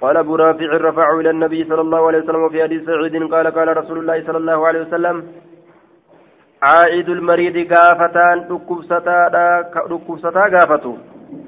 [0.00, 3.76] قال أبو رافع رفعه إلى النبي صلى الله عليه وسلم وفي حديث سعيد قال قال
[3.76, 5.26] رسول الله صلى الله عليه وسلم
[6.64, 8.38] عائد المريض قافتان
[9.90, 10.98] ركبستا قافته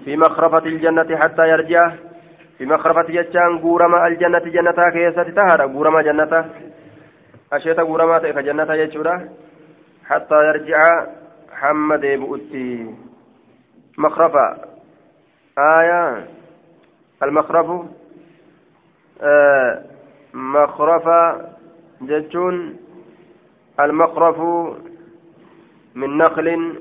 [0.05, 1.93] في مخرفة الجنة حتى يرجع.
[2.59, 6.51] في مخرفة جتان قورما الجنة جنة كيسة تهر قورما جنة.
[7.53, 9.29] أشيت قورما تيك جنة يجورا.
[10.07, 11.07] حتى يرجع.
[11.53, 12.95] حمد بؤتي.
[13.99, 14.57] مخرفة.
[15.59, 16.27] آية.
[17.23, 17.67] المخرف.
[19.23, 19.83] آه
[20.35, 21.41] مخرفة
[22.03, 22.77] جتون
[23.81, 24.37] المخرف
[25.97, 26.77] من نخل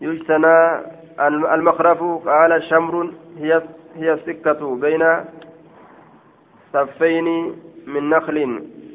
[0.00, 0.80] يجتنى
[1.54, 3.62] المخرف قال شمر هي
[3.96, 5.04] هي السكة بين
[6.72, 7.56] صفين
[7.86, 8.36] من نخل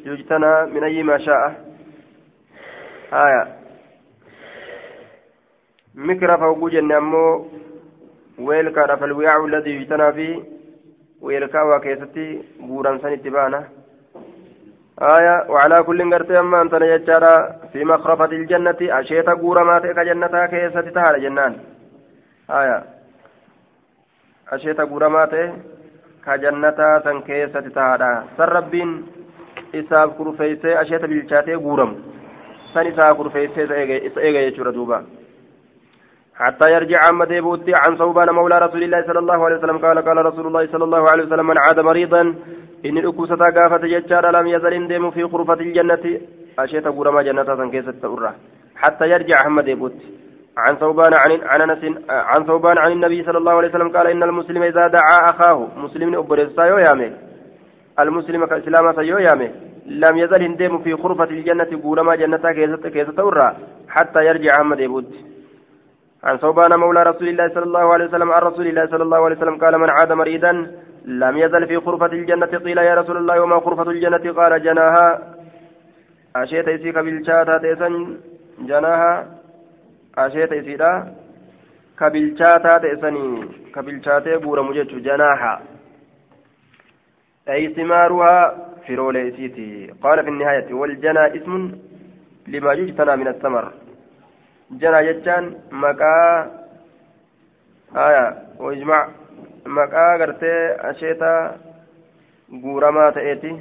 [0.05, 1.65] يجتنى من أي ما شاء.
[3.13, 3.55] آية.
[5.95, 7.47] مكرف وجن أمو
[8.39, 10.43] ويلكا فالوعاء الذي يجتنى فيه
[11.21, 13.78] ويلكا وكيستي بوران سنتبانه
[15.01, 20.81] آية وعلى كل قرتي أما أنت نجتارا في مخرفة الجنة أشيت قورما تلك جنة كيسة
[20.81, 21.55] تهال جنان.
[22.49, 22.83] آية.
[24.51, 25.25] أشيت قورما
[26.25, 29.05] كجنة سن كيسة تهال سر ربين
[29.75, 31.91] إساف كرفيسة أشيت بالشاتي قورم.
[32.73, 33.73] سن إساف كرفيسة
[34.17, 35.05] إيغا يجور دوبا.
[36.35, 39.77] حتى يرجع عما ديبوتي عن صوبان مولى رسول الله صلى الله عليه وسلم.
[39.77, 42.35] قال قال رسول الله صلى الله عليه وسلم من عاد مريضا
[42.83, 46.19] inni dhukkubsataa gaafate jechaadha lam yazal hin deemu fi kurfati iljannati
[46.57, 48.33] asheeta guuramaa jannataa san keessatti ta'urra.
[48.83, 49.97] حتى يرجع أحمد يبوت
[50.57, 54.23] عن ثوبان عن عن انس عن ثوبان عن النبي صلى الله عليه وسلم قال ان
[54.23, 57.11] المسلم اذا دعا اخاه مسلم ابرز يامي
[57.99, 59.49] المسلم كاسلام سيو يامي
[59.85, 62.51] لم يزل هندم في خرفة الجنة قولما جنة
[62.95, 63.57] كيسة تورا
[63.89, 65.11] حتى يرجع أحمد يبوت
[66.23, 69.37] عن ثوبان مولى رسول الله صلى الله عليه وسلم عن رسول الله صلى الله عليه
[69.37, 70.53] وسلم قال من عاد مريدا
[71.05, 75.35] لم يزل في خرفة الجنة قيل يا رسول الله وما خرفة الجنة؟ قال جناها.
[76.35, 78.17] أشيت إسيك بالشاتا تيسن
[78.59, 79.27] جناها.
[80.17, 81.15] أشيت إسيدا
[81.99, 83.45] كبالشاتا تيسني
[83.75, 85.61] كبالشاتا بورا مجج جناها.
[87.49, 91.71] أي ثمارها في رول إسيتي قال في النهاية والجنا اسم
[92.47, 93.73] لما يجتنى من الثمر.
[94.71, 96.15] جنا جتان مكا
[97.95, 99.09] آية وإجماع.
[99.77, 100.61] Maqaa gartee
[100.91, 101.31] asheeta
[102.63, 103.51] guuramaa ta'eeti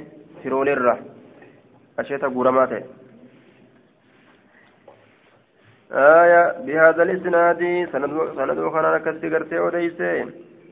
[0.43, 0.95] firooleerra
[1.97, 2.83] asheeta guuramaa ta'e.
[5.91, 10.25] آية بهذا الإسناد سند خنا كسي قرتي وديسي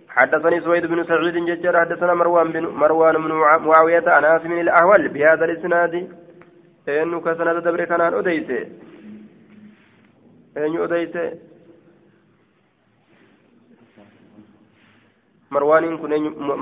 [0.10, 3.32] حدثني سويد بن سعيد ججر حدثنا مروان بن مروان بن
[3.68, 5.94] معاوية عن عاصم الأحول بهذا الإسناد
[6.90, 8.60] إنه كسند دبر كان أديسي
[10.58, 11.26] أين أديسي
[15.50, 16.12] marwaaniin kun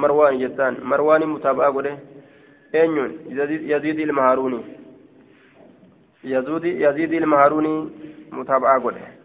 [0.03, 0.77] marwaani jettaan.
[0.83, 1.93] Marwaaniin mutaaba'aa godhe
[2.73, 3.11] eenyuun
[3.71, 4.59] yaziid ilma haaruuni.
[6.23, 7.73] Yaziid ilma haaruuni
[8.31, 9.15] mutaaba'aa godhe.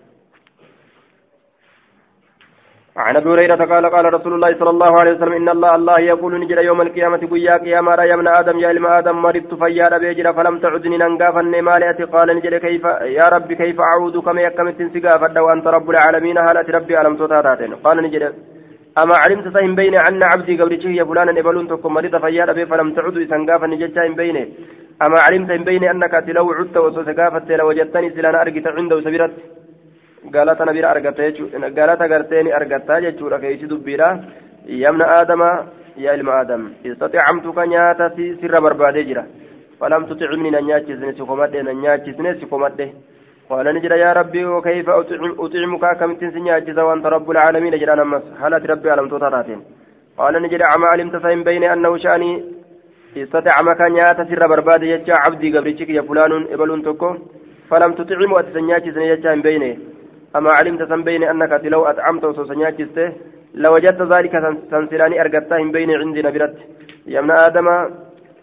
[2.96, 6.40] عن ابي هريره قال قال رسول الله صلى الله عليه وسلم ان الله الله يقول
[6.40, 10.58] نجد يوم القيامه قيا قياما يا ابن آدم يا ابن آدم مرضت فيا بيجر فلم
[10.58, 12.84] تعدني ننقافا مالئتي قال نجد كيف
[13.18, 17.96] يا ربي كيف اعوذ كما يكمت سقافا وانت رب العالمين هلات ربي الم تتاتاتين قال
[18.04, 18.22] نجد
[18.98, 22.88] أما علمت فإن بين أن عبدي قبل يا فلانا إبلون تكم مريض فيا أبي فلم
[22.94, 24.46] تعد إذن قافا نجتا إن بينه
[25.04, 29.34] أما علمت إن بين أنك لو عدت وسوسقافت لوجدتني سلان أرقت عنده سبيرت.
[30.34, 31.18] قالت نبير أرقت
[31.76, 34.08] قالت قرتيني أرقتا جتشورا كيسي دبيرا؟
[34.82, 35.42] يا ابن آدم
[36.02, 38.06] يا علم آدم استطعمتك نياتا
[38.40, 39.24] سر بربادي جرا.
[39.80, 42.88] فلم تطعمني نياتشسني سكومته نياتشسني سكومته
[43.50, 44.88] قال نجد يا ربي وكيف
[45.44, 49.60] أطعمك كم تنسني أجز وأنت رب العالمين؟ جل أمس هلت ربي ألم تطراتين
[50.18, 52.32] قال نجد عما علمت فإن بين أنه شأني
[53.22, 57.10] استطعمك نيات سر برباد يجا عبدي قبرتك يا فلان إبلون تكو
[57.70, 59.72] فلم تطعم وتسنياتي سنيجا من بينه
[60.36, 62.86] أما علمت سن بين أنك لو أطعمت وسنياتي
[63.62, 64.34] لوجدت ذلك
[64.70, 66.56] سنسلاني أرقدتها من بين عندي نبرت.
[67.14, 67.66] يا ابن آدم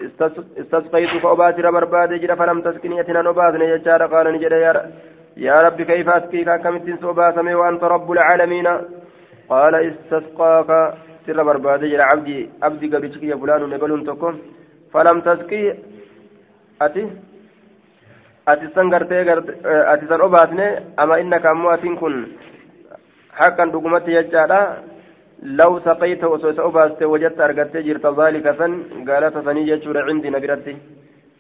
[0.01, 4.91] استسقيت فأباتر برباد جرى فلم تسكني أتنا نباتنا يجار قال نجد يا,
[5.37, 8.67] يا رب كيف أسقيك؟ كم سوباتمي وأنت رب العالمين؟
[9.49, 10.69] قال استسقاك
[11.25, 12.01] سر برباد جرى.
[12.11, 14.35] عبدي عبدي قبيشك يا فلان نقلون تكم
[14.93, 15.63] فلم تسقي.
[16.81, 17.03] أتي؟
[18.47, 19.15] أتي سنغرتي
[19.93, 20.67] أتي سن أباتني
[20.99, 22.27] أما إنك أمو أتين كن.
[23.37, 24.61] حقا دقمتي يجارا
[25.43, 28.71] لو سقيت وسوس أباست وجدت أرقدت جرت ذلك فن
[29.07, 30.77] قالت فني جتشور عندي نبرتي.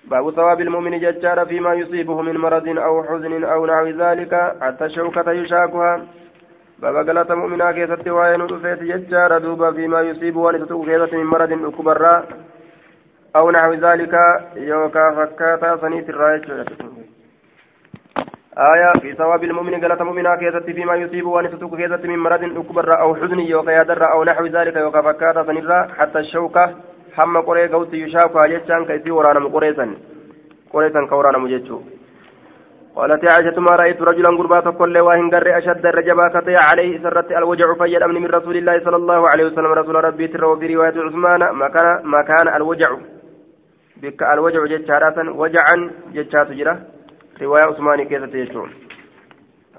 [0.09, 5.31] باب ثواب المؤمن جتشار فيما يصيبه من مرض أو حزن أو نحو ذلك حتى الشوكة
[5.31, 6.05] يشاكها.
[6.79, 12.23] باب قالت مؤمنا كيست وين رفيت جتشار دوبا فيما يصيبه ونسوق كيست من مرض أكبر
[13.35, 14.13] أو نحو ذلك
[14.55, 16.41] يوكا فكاتا سنيت الراية
[18.57, 23.15] آية في ثواب المؤمن قالت مؤمنا كيست فيما يصيب ونفتك كيست من مرض أكبر أو
[23.15, 26.75] حزن يوكا يدر أو نحو ذلك يوكا فكاتا سنرا حتى الشوكة
[27.15, 29.85] حم قري قوت يشاكها جتشان كيسي ورانا مقريسا
[30.73, 31.79] قريسا كورانا مجتشو
[32.95, 37.73] قالت عائشة ما رأيت رجلا قربا كل واهن قر أشد الرجبا كطيع عليه سرت الوجع
[37.73, 39.71] فيد أمن من رسول الله صلى الله عليه وسلم.
[39.81, 42.89] رسول ربي ترى وفي رواية عثمان ما كان ما كان الوجع.
[44.01, 46.49] بك الوجع جتشارا وجعا جتشات
[47.41, 48.73] رواية عثماني كيف تيجون؟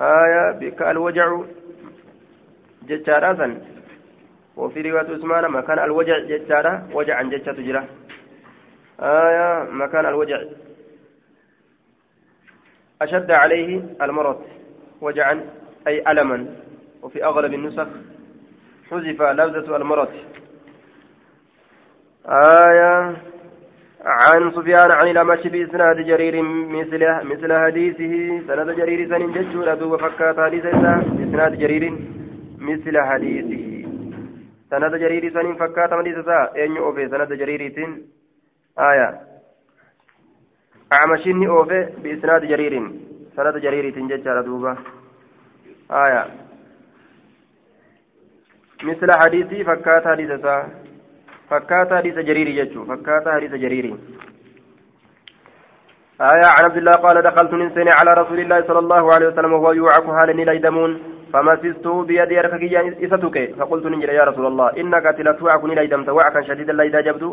[0.01, 1.41] آية بك الوجع
[2.83, 3.61] جتشارا سن
[4.57, 7.85] وفي رواية عثمان مكان الوجع جتشارا وجعا جتشا تجرى
[9.01, 10.43] آية مكان الوجع.
[13.03, 14.47] أشد عليه المرض
[15.01, 15.45] وجعا
[15.87, 16.47] أي ألما.
[17.03, 17.89] وفي أغلب النسخ
[18.91, 20.09] حذف لفظة المرض.
[22.29, 23.17] آية
[24.05, 28.47] عن سفيان عن الأمش بإسناد جرير مثل مثل حديثه.
[28.47, 31.93] سند جرير سن ججور دوب فكات حديث إسناد جرير
[32.59, 33.89] مثل حديثه.
[34.71, 37.73] سند جرير سن فكات حديث أين أوفي سند جرير
[38.79, 39.21] آية.
[40.93, 42.75] أعمشني أوفي بإسناد جرير.
[43.37, 44.77] سند جرير ججور دوب
[45.91, 46.27] آية.
[48.83, 50.31] مثل حديثي فكات حديث
[51.51, 53.85] فكاتا حديث جرير جتشو فكاتا حديث جرير.
[56.21, 59.53] آية عن عبد الله قال دخلت من سنة على رسول الله صلى الله عليه وسلم
[59.53, 60.93] وهو يوعك حالا ليدمون
[61.33, 62.75] فمسسته بيدي أركك
[63.05, 67.25] إستك فقلت نجري يا رسول الله إنك تلتوعك ليدمت وعكا شديدا ليدا جبت.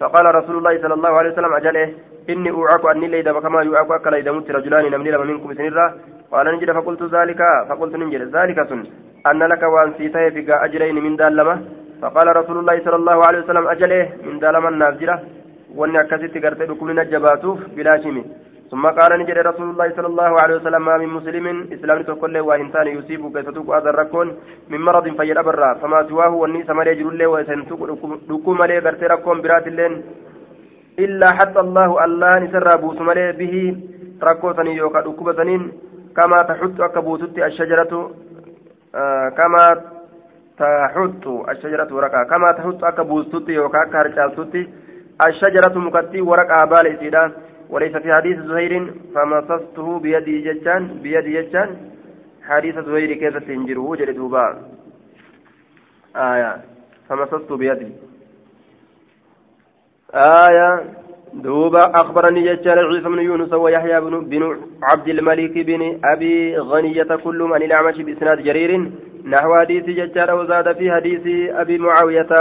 [0.00, 1.86] فقال رسول الله صلى الله عليه وسلم أجله
[2.30, 5.86] إني أوعك أني ليدم كما يوعك أكا ليدمت رجلان نمني لما منكم سنرة
[6.32, 7.40] قال نجري فقلت ذلك.
[7.68, 8.80] فقلت نجري ذلك سن.
[9.30, 11.54] أن لك وأن سيتي بك أجرين من دالمة
[12.02, 15.16] فقال رسول الله صلى الله عليه وسلم أجله؟ من دالما النافجرة
[15.78, 18.24] وأن أكست قرتي لكل نجباتوف بلا شمي
[18.70, 21.46] ثم قال نجد رسول الله صلى الله عليه وسلم ما من مسلم
[21.76, 24.28] إسلام تقول وإنسان يصيب كيستوك هذا الركون؟
[24.70, 27.80] من مرض فيل أبرا فما سواه والنيس ما يجر له ويسنتوك
[28.30, 29.92] لكم عليه قرتي ركون برات اللين.
[31.04, 32.98] إلا حتى الله الله نسر بوس
[33.40, 33.54] به
[34.28, 35.40] ركوتني يوكا لكوبة
[36.16, 37.92] كما تحط أكبوتت الشجرة
[38.94, 39.64] آه كما
[40.62, 42.22] تحط الشجرة ورقة.
[42.30, 44.54] كما تحط أكا بوستوت يوكا كارشالتوت
[45.26, 47.32] الشجرة مكتي ورقة بالي سيدا.
[47.70, 51.68] وليس في حديث زهير فمسسته بيدي جتان بيدي جتان
[52.48, 54.44] حديث زهير كيف تنجره؟ جلدوبا
[56.16, 56.52] آية.
[57.08, 57.92] فمسسته بيدي.
[60.14, 61.01] آية.
[61.34, 67.52] دوبا أخبرني جتان عيسى بن يونس ويحيى بن, بن عبد الملك بن أبي غنية كلهم
[67.52, 68.90] عن الأعمش بإسناد جرير.
[69.24, 71.24] نحو حديث ججار وزاد في حديث
[71.60, 72.32] أبي معاوية.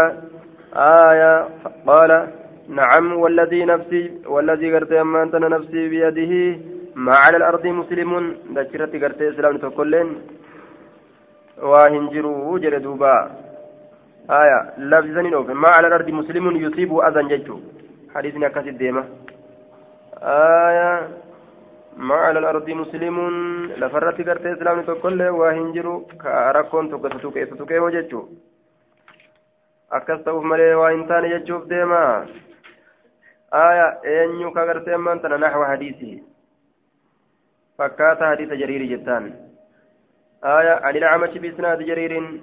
[0.75, 1.47] آية
[1.87, 2.27] قال
[2.69, 6.59] نعم والذي نفسي والذي قرت أما أنت نفسي بيده
[6.95, 8.35] ما على الأرض مسلم.
[8.55, 10.07] ذكرت قرت إسلام تقولين.
[11.61, 13.31] وهنجروا جردوبا
[14.29, 17.59] آية لفظا ما على الأرض مسلم يصيب أذى ججو
[18.15, 19.05] حديثنا كاسد ديمة
[20.23, 21.07] آية.
[21.97, 23.17] ما على الأرض مسلم.
[23.77, 28.29] لفرت قرت إسلام تقول وهنجر كأركون تقصتك إستك وجدت
[29.91, 32.25] أكستوف ملي وإنسان يجوف ديما.
[33.53, 33.87] آية.
[34.05, 36.21] أن كغرت من نحو حديثه.
[37.77, 39.33] فكات حديث جرير جتان
[40.43, 40.73] آية.
[40.85, 42.41] عن الأعمش بإسناد جرير.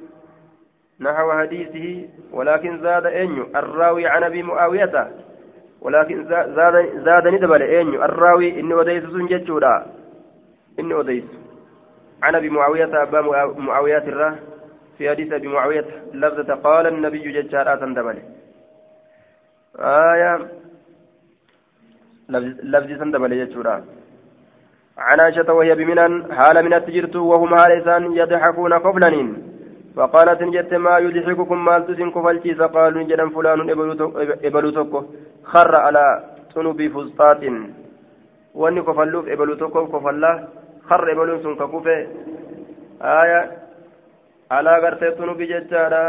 [1.01, 2.09] نحو حديثه.
[2.33, 5.11] ولكن زاد أن الراوي عن أبي معاوية.
[5.81, 9.87] ولكن زاد زادني دبل أين الراوي إني أديس سنجتشورا
[10.81, 11.25] إني أديس
[12.23, 13.21] عن أبي معاوية أبا
[13.59, 14.35] معاوية الراه
[14.99, 18.19] في حديث أبي معاوية لفظة قال النبي ججارا دبل.
[19.79, 20.49] آية.
[22.63, 23.85] لفظ سندبل ججورا
[24.99, 29.48] عن عائشة وهي بمنن حال من التجرت وهم هالسان يضحكون قبلنين.
[29.99, 33.59] فقالت نجت ما يضحككم مال تسن كفلتيس قالوا نجدا فلان
[34.47, 35.01] إبلو تكو
[35.53, 36.05] خر على
[36.55, 37.43] تنوب فسطاط.
[38.55, 40.33] وأني كفلوف إبلو تكو كفلا
[40.89, 42.07] خر إبلو سن ككوفي
[43.03, 43.41] آية.
[44.51, 46.05] على غرتي تنوب ججارا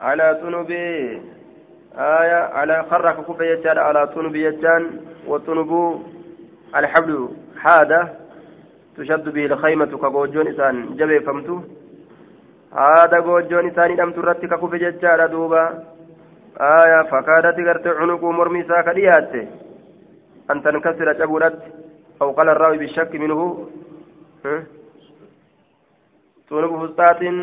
[0.00, 0.70] على تنوب.
[2.20, 2.40] آية.
[2.58, 4.82] على خر ككوفي ججارا على تنوب ججان
[5.28, 5.72] والتنوب
[6.76, 7.28] الحبل.
[7.62, 8.00] حادة.
[8.96, 11.56] تشد به الخيمة كغوجون إسان جبه فمتو.
[12.74, 15.62] Haada goojjoon isaanii dhamtu irratti ka kufe jechaadha duuba.
[16.58, 19.48] Aya fakaadati garte cunuquu mormi isaa ka dhiyaatte.
[20.48, 21.72] An tankasira cabuudhatti
[22.20, 23.46] aw qala arraawi bishakki minhu.
[26.48, 27.38] Cunuqu fustaatiin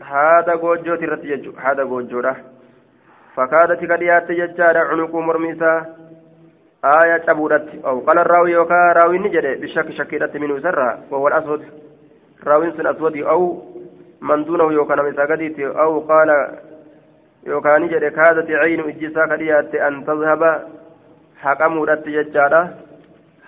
[0.00, 2.34] haada goojjooti irratti jechu haada goojjoodha
[3.36, 5.78] fakaadati ka dhiyaatte jechaadha cunuquu mormi isaa.
[6.82, 11.60] Aya cabuudhatti aw qala arraawi yookaa raawinni jedhe bishakki shakkiidhatti minhu isarraa wawal aswad.
[12.44, 13.42] Raawin sun aswadi aw
[14.20, 16.30] من دونه يوكان من ساقديت أو قال
[17.46, 20.42] يوكان جد كادت عين إجسا كريات أن تذهب
[21.42, 22.62] حكم ودت ججارة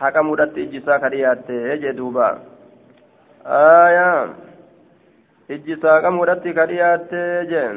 [0.01, 2.29] حكم ودت إجسا كريات يجدوبا.
[3.47, 4.13] آية.
[5.51, 6.25] إجسا كم
[6.59, 7.11] كريات
[7.51, 7.77] جن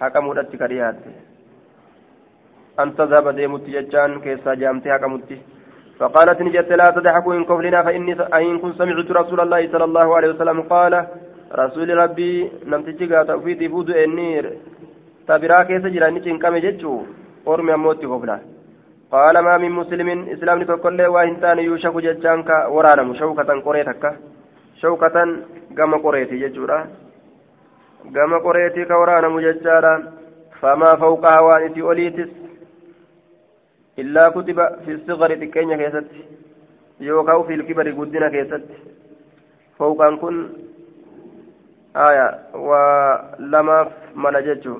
[0.00, 1.00] حكم ودت كريات.
[2.80, 5.38] أن تذهب ديمت ججان كيسا جامتي حكمتي
[6.00, 10.28] فقالت نجت لا تضحكوا إن كفلنا فإني إن كنت سمعت رسول الله صلى الله عليه
[10.32, 11.06] وسلم قال
[11.62, 12.32] رسول ربي
[12.66, 14.44] نمتجي قاتا في ديفود النير
[15.28, 16.92] تبرا كيس جراني چنكم جتشو
[17.48, 18.38] أرمي أموتي كفلا.
[19.12, 24.04] قال ما من مسلم إسلام تقول وإنتان يوشك جتشانك ورانا شوكة قريتك.
[24.82, 25.16] شوكة
[25.78, 26.78] قام قريتي جتشورا
[28.14, 29.94] قام قريتي كورانا مجتشارا
[30.60, 32.39] فما فوقها وانتي أوليتس.
[33.98, 36.06] إلا كتب في الصغر تكينيا كيست
[37.00, 38.64] يوكاو في الكبر قدنا كيست
[39.78, 40.48] فوق أن كن
[41.96, 44.76] آية ولما منجته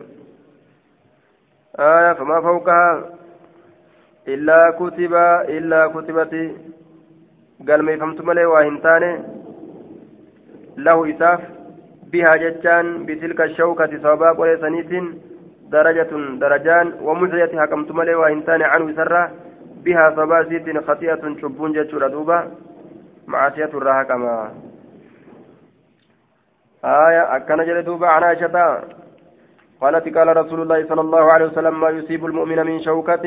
[1.79, 3.11] آية فما فوقها
[4.29, 5.15] إلا كتب
[5.57, 6.35] إلا كتبت
[7.69, 9.05] قال ما يفهمت ملي وهنتان
[10.77, 11.41] له إساف
[12.13, 14.93] بها جتان بتلك الشوكة صوابا وليسنيت
[15.71, 16.11] درجة
[16.45, 19.31] درجان ومحية حكمت ملي وإنسان عنه سرة
[19.85, 22.39] بها صباسيت خطيئة شبون جتشور دوبا
[23.27, 24.51] معصية الراها كما.
[26.85, 28.57] آية أكن جل دوبا عن عائشة
[29.81, 33.27] قالت قال رسول الله صلى الله عليه وسلم ما يصيب المؤمن من شوكة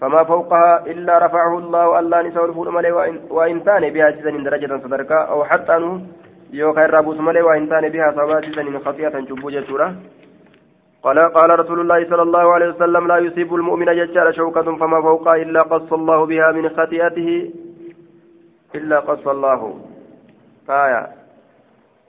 [0.00, 2.92] فما فوقها إلا رفعه الله ألا نسوا الفول ملي
[3.30, 6.06] وإن تاني بها جزن درجة صدركا أو حتى أنه
[6.52, 9.96] يوكا الرابوس ملي وإن تاني بها صباسيت خطيئة شبون جتشورا
[11.02, 15.36] قال قال رسول الله صلى الله عليه وسلم لا يصيب المؤمن ججال شوكة فما فوقها
[15.36, 17.50] إلا قص الله بها من خطيئته
[18.74, 19.60] إلا قص الله.
[20.70, 21.02] آية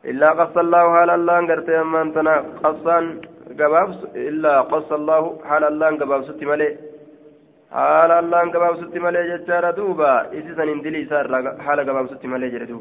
[0.06, 3.22] إلا قص الله حال الله قرت أما أنتنا قصان
[3.60, 6.78] قبابس إلا قص الله حال الله قبابس ملي.
[7.72, 10.14] حال الله قبابس ملي ججال دوبا.
[10.38, 11.26] إذا اندلي سار
[11.66, 12.80] حال قبابس ملي جردو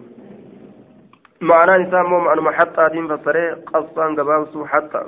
[1.40, 5.02] معنى نسام معنى محطة فسره قصان قبابس حتى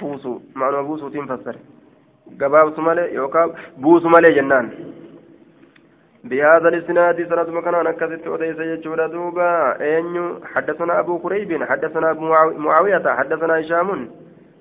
[0.00, 1.58] buusu ma'anuma buusuutiin fassare.
[2.38, 4.72] Gabaabsu malee yookaan buusu malee jennaan.
[6.24, 12.20] بهذا الاسناد سند مكان أكثت وليس يجود دوبا أين حدثنا أبو كريب حدثنا أبو
[12.58, 14.10] معاوية حدثنا هشام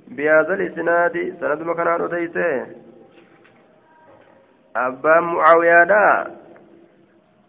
[0.07, 2.38] بهذا الاسناد سند مكان وليس
[4.75, 5.93] أبا معاوية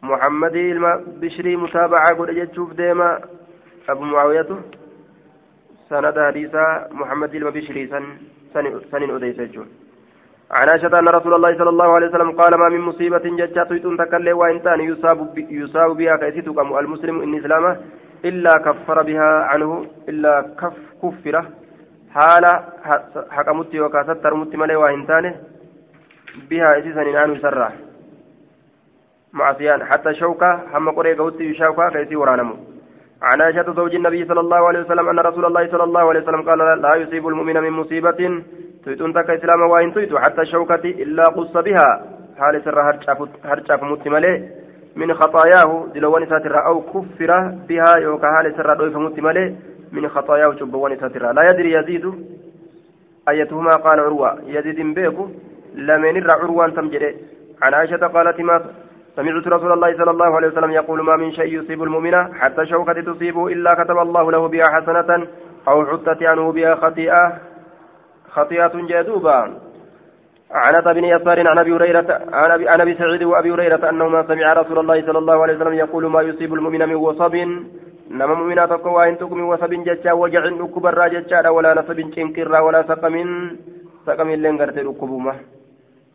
[0.02, 3.20] محمد البشري متابعة قد يجوب ديما
[3.88, 4.50] أبو معاوية
[5.94, 6.64] سند حديثا
[7.00, 8.04] محمد المبشري سن
[8.90, 9.38] سن أديس
[10.50, 14.32] عن عائشة أن رسول الله صلى الله عليه وسلم قال ما من مصيبة ججات تنتكل
[14.32, 15.18] وإنسان يصاب
[15.62, 17.72] يصاب بها كيستك المسلم إن إسلامه
[18.24, 21.44] إلا كفر بها عنه إلا كف كفره
[22.14, 22.44] حال
[23.36, 25.34] حكمت وكاست ترمت ملي وإنسانه
[26.50, 27.70] بها إسيسا عنه سرع
[29.32, 29.84] معصيان.
[29.84, 32.73] حتى شوكة هم قرية قوتي يشاوكا كيسي ورانمو.
[33.22, 36.42] عن عائشة زوج النبي صلى الله عليه وسلم أن رسول الله صلى الله عليه وسلم
[36.42, 38.42] قال لا يصيب المؤمن من مصيبة.
[38.84, 42.02] تيتون تك إسلام وإن تيتو حتى الشوكة إلا قص بها.
[42.38, 42.80] حال سر
[43.44, 44.48] هرشاف متملي
[44.96, 45.86] من خطاياه.
[45.94, 47.30] دلوان ساتر أو كفر
[47.68, 47.96] بها.
[47.96, 49.54] يوكا حال سر دويف متملي
[49.92, 50.54] من خطاياه.
[50.60, 51.32] شبوان ساتر.
[51.32, 52.04] لا يدري يزيد
[53.28, 54.38] أيتهما قال عروة.
[54.46, 55.28] يزيد بيكو
[55.74, 57.14] لمن عروة تمجري.
[57.62, 58.64] عن عائشة قالت ما
[59.16, 63.00] سمعت رسول الله صلى الله عليه وسلم يقول ما من شيء يصيب المؤمن حتى شوكة
[63.00, 65.26] تصيبه إلا كتب الله له بها حسنة
[65.68, 67.38] أو حتت عنه بها خطيئة
[68.30, 69.38] خطيئة جدوبا
[70.50, 72.20] عن ابن يسار عن أبي هريرة
[72.72, 76.22] عن ابي سعيد وأبي هريرة أنهما سمع رسول الله صلى الله عليه وسلم يقول ما
[76.22, 77.34] يصيب المؤمن من وصب.
[78.10, 83.58] mu'minaa tokko waa hin tuqmin wasabin jechaa wajacin dhukkubarraa jechaadha walaa nasabin cinqirraa walaa saqamin
[84.06, 85.34] saqamilleen gartee dhukkubuma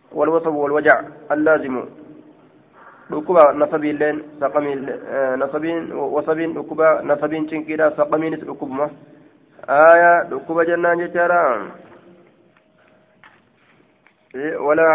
[0.10, 1.86] والوصب والوجع اللازم.
[3.10, 4.82] Dhukkuba nasabiilleen saqamiin
[5.38, 8.90] nasabiin wasabiin dhukkuba nasabiin cinqiidha saqamiinis dhukkubuma
[9.68, 11.42] aya dhukkuba jennaan jechaadha
[14.62, 14.90] wala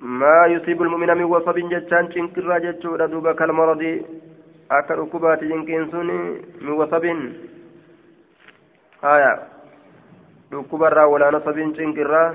[0.00, 3.96] maa yusiibu lmu'mina min wasabin jechaan cinqirraa jechuudha duuba kalmaradii
[4.68, 6.06] akka dhukkubaati cinqiin sun
[6.60, 7.20] min wasabin
[9.02, 9.32] aya
[10.50, 12.34] dhukkubarraa walaa nasabiin cinqirraa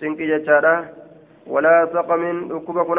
[0.00, 1.03] cinqi jechaadha
[1.46, 2.98] ولا سقم ركوب كن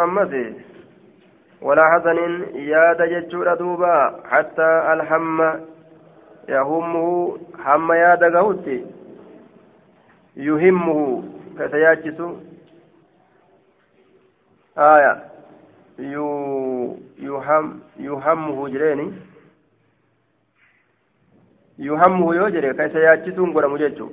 [1.61, 2.17] ولا حسن
[2.55, 5.61] ياد جتشور دوبا حتى الهم
[6.49, 8.85] يهمه هم ياد قهوتي
[10.37, 11.23] يهمه.
[11.59, 12.21] كسياتشس
[14.77, 15.23] آية.
[15.99, 19.13] يهم يهمه جريني.
[21.79, 24.09] يهمه يوجري كسياتشسون قرم جتشو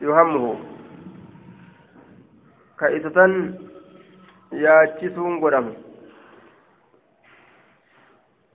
[0.00, 0.73] يهمه
[3.14, 3.34] san
[4.62, 5.74] yaachisuun godhame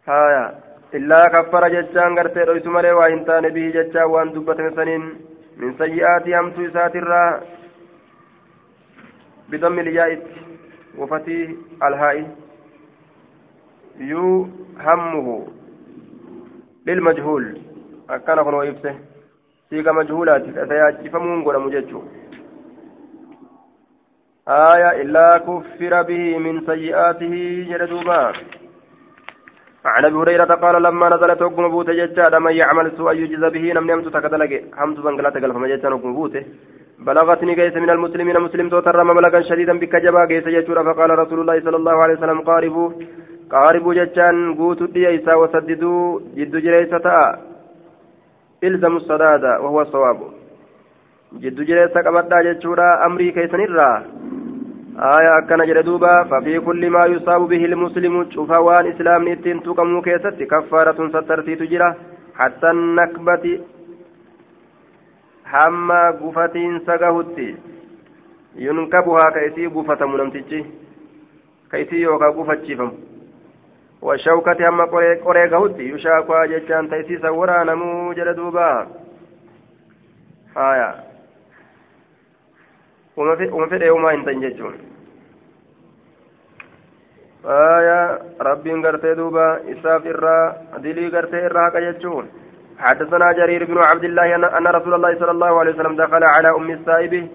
[0.06, 0.44] haya
[1.00, 5.08] illaa kaffara jechaan gartee dhoysu malee waa hin taane bihi jechaan waan dubbatame saniin
[5.64, 7.42] min sayyi'aatii hamtuu isaatirraa
[9.50, 10.46] bidammi liyyaa'itti
[11.02, 11.44] wafatii
[11.90, 12.26] alhaa'i
[14.14, 14.38] yuu
[14.86, 15.36] hammuhu
[16.86, 17.48] lilmajhuul
[18.18, 18.96] akkana kun wa ibse
[19.70, 22.19] siiga majhuulaati isa yaachifamuun godhamu jechuudha
[24.50, 27.36] آية إلا كفر به من سيئاته
[27.70, 28.22] جلدوبا
[29.86, 33.92] عن أبي هريرة قال لما نزلت حكم بوت ججاد من يعمل سوء يجز به نم
[33.92, 36.36] نمت تكدلك حمد بنغلات قال فما ججان حكم بوت
[37.06, 41.58] بلغتني قيس من المسلمين مسلم توتر ملكا شديدا بك جبا قيس ججورا فقال رسول الله
[41.66, 42.90] صلى الله عليه وسلم قاربوا.
[43.52, 47.08] قاربوا ججان قوتوا ديسا وسددوا جد جريسة
[48.64, 50.20] إلزموا الصداد وهو الصواب.
[51.34, 53.92] جد جريسة قبضا ججورا أمري كيسن الرا
[55.00, 60.44] آية أكن جلدوبا ففي كل ما يصاب به المسلم شوف وان إسلام نتين تقمو كيست
[60.52, 61.96] كفارة سترتي تجرى
[62.40, 63.60] حتى النكبة
[68.56, 70.66] yunkabuhaa ka isii gufatamu namtichi
[71.70, 72.98] ka isii yookaa gufachiifamu
[74.02, 78.88] washawkati hamma qoree gahutti yushaakwaa jechaan ta isiisan waraanamuu jedha duuba
[80.56, 81.04] haya
[83.20, 84.80] uma fedhe umaa hin tan jechuun.
[87.46, 92.26] آية ربي غرتي دوبا إساف إرى دلي غرتي إرى يجون
[92.80, 96.72] حدثنا جرير بن عبد الله أن رسول الله صلى الله عليه وسلم دخل على أم
[96.72, 97.30] السائب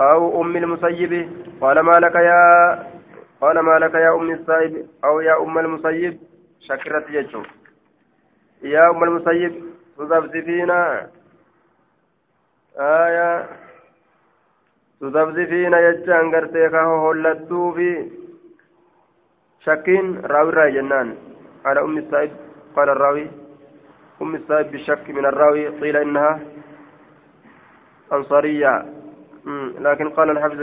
[0.00, 1.12] أو أم المسيب
[1.60, 2.42] قال ما لك يا
[3.40, 6.18] قال ما لك يا أم السائب أو يا أم المسيب
[6.60, 7.46] شكرت يجون
[8.62, 9.52] يا أم المسيب
[9.98, 11.06] تذبذبينا
[12.78, 13.46] آية
[15.00, 17.88] تذبذبينا يجان غرتي كهو هلتو في
[19.64, 21.08] شكين راوي راي جنان
[21.64, 22.30] على أم السائب
[22.76, 23.26] قال الراوي
[24.22, 26.40] أم السائب بالشك من الراوي قيل إنها
[28.12, 28.86] أنصارية
[29.78, 30.60] لكن قال الحفظ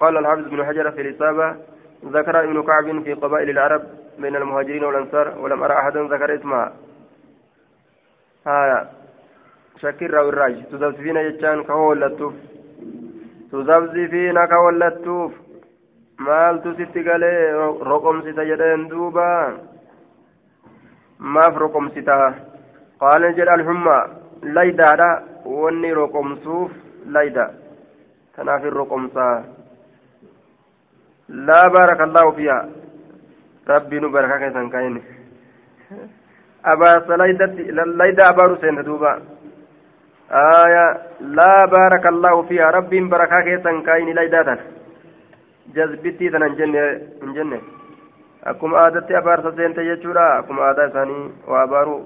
[0.00, 1.56] قال الحفظ بن حجر في الإصابة
[2.04, 3.82] ذكر ابن كعب في قبائل العرب
[4.18, 6.72] بين المهاجرين والأنصار ولم أرى أحدا ذكر اسمها
[8.46, 8.90] هايا
[9.80, 12.34] شكين راوي الراج تذبذبين يجان كهولتوف
[13.52, 15.32] تذبذبين كهولتوف
[16.18, 17.52] maaltu sitti galee
[17.84, 19.26] roqomsita jedheen duuba
[21.18, 22.16] maaf roqomsita
[23.00, 23.96] qaala jedha alhumma
[24.56, 25.10] laydaadha
[25.44, 26.72] wanni roqomsuuf
[27.16, 27.44] layda
[28.36, 29.36] tanaaf hin roqomsaa
[31.50, 32.58] laa baaraka allaahu fiha
[33.72, 34.98] rabbii nu barakaa keessan kaa'in
[36.72, 37.68] abaarsa laydatti
[38.02, 39.12] layda abaaru seente duuba
[40.30, 44.62] allaahu fiha rabbiin barakaa keessan kaa'in laydaa tana
[45.74, 47.60] jazbittii tana hin jenne
[48.44, 52.04] akkuma aadatti abaarsa seente jechuudha akkuma aadaa isaanii waa abaaruu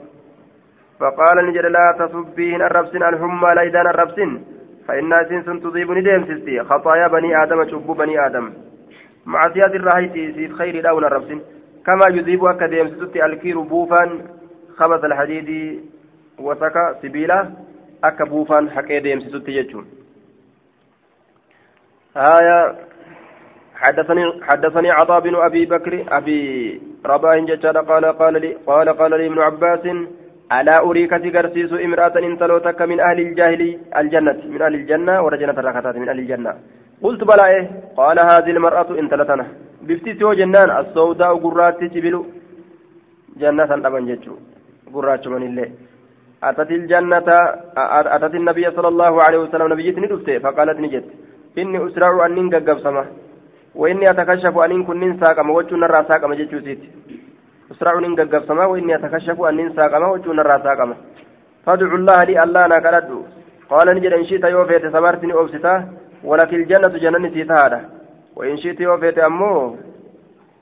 [1.00, 4.40] فقال نجد لا تصبين الربسن الحمى ليدان الربسن
[4.88, 8.52] فإن سنس تضيب ندم سستي خطايا بني آدم شب بني آدم
[9.26, 11.40] مع سياد الرهيت سيد خير داون الربسن
[11.86, 14.10] كما يذيب أكديم ستي الكير بوفا
[14.76, 15.80] خبث الحديد
[16.38, 17.48] وسكا سبيلا
[18.04, 19.86] بوفا حكي ديم ستي يجون
[22.16, 22.74] آية
[23.74, 26.40] حدثني حدثني عطاء بن أبي بكر أبي
[27.06, 29.84] رباه ججاد قال قال لي قال قال لي ابن عباس
[30.52, 36.08] ألا أريك تغرسيس امرأة انتلوتك من أهل الجاهلي الجنة من أهل الجنة ورجنة الركعتات من
[36.08, 36.52] أهل الجنة.
[37.02, 37.64] قلت بلى إيه؟
[37.96, 39.46] قال هذه المرأة انتلتنا
[39.86, 42.24] بفتي سوى جنان السوداء قرات جبل
[43.42, 44.34] جنة أبن جتشو
[44.94, 45.68] قراش من الله
[46.43, 47.29] أتت الجنة
[48.15, 51.05] أتت النبي صلى الله عليه وسلم نبيت ندفته فقالت نجت
[51.57, 53.05] إني أسرع أن ننقب سما
[53.75, 56.81] وإني أتكشف أن إن كن ساقما وجه نرى ساقما جتشو سيت
[57.71, 60.95] أسرع أن ننقب سما وإني أتكشف أن ساقما وجه نرى ساقما
[61.65, 63.19] فادعوا الله لي الله أنا كردو
[63.71, 65.73] قال نجد إن شئت يوفيت سمرتني أبستا
[66.29, 67.79] ولك الجنة جنني سيتهادا
[68.37, 69.75] وإن شئت يوفيت أمو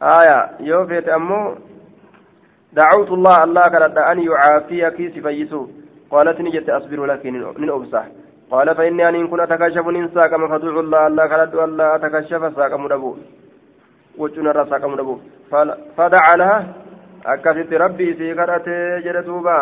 [0.02, 1.41] آية يوفيت أمو
[2.81, 5.61] دعوت الله الله كرد أن يعافيك سفيسو
[6.13, 7.25] قالت نجت أصبر لك
[7.63, 8.05] من أبصح
[8.53, 13.11] قال فإني أن كن أتكشف ننساك ما فدعو الله الله كرد الله أتكشف ساك مدبو.
[14.21, 15.15] وجنا رساك مدبو.
[15.97, 16.59] فدعا لها.
[17.27, 18.69] أكست ربي سيكرت
[19.05, 19.59] جلدوبا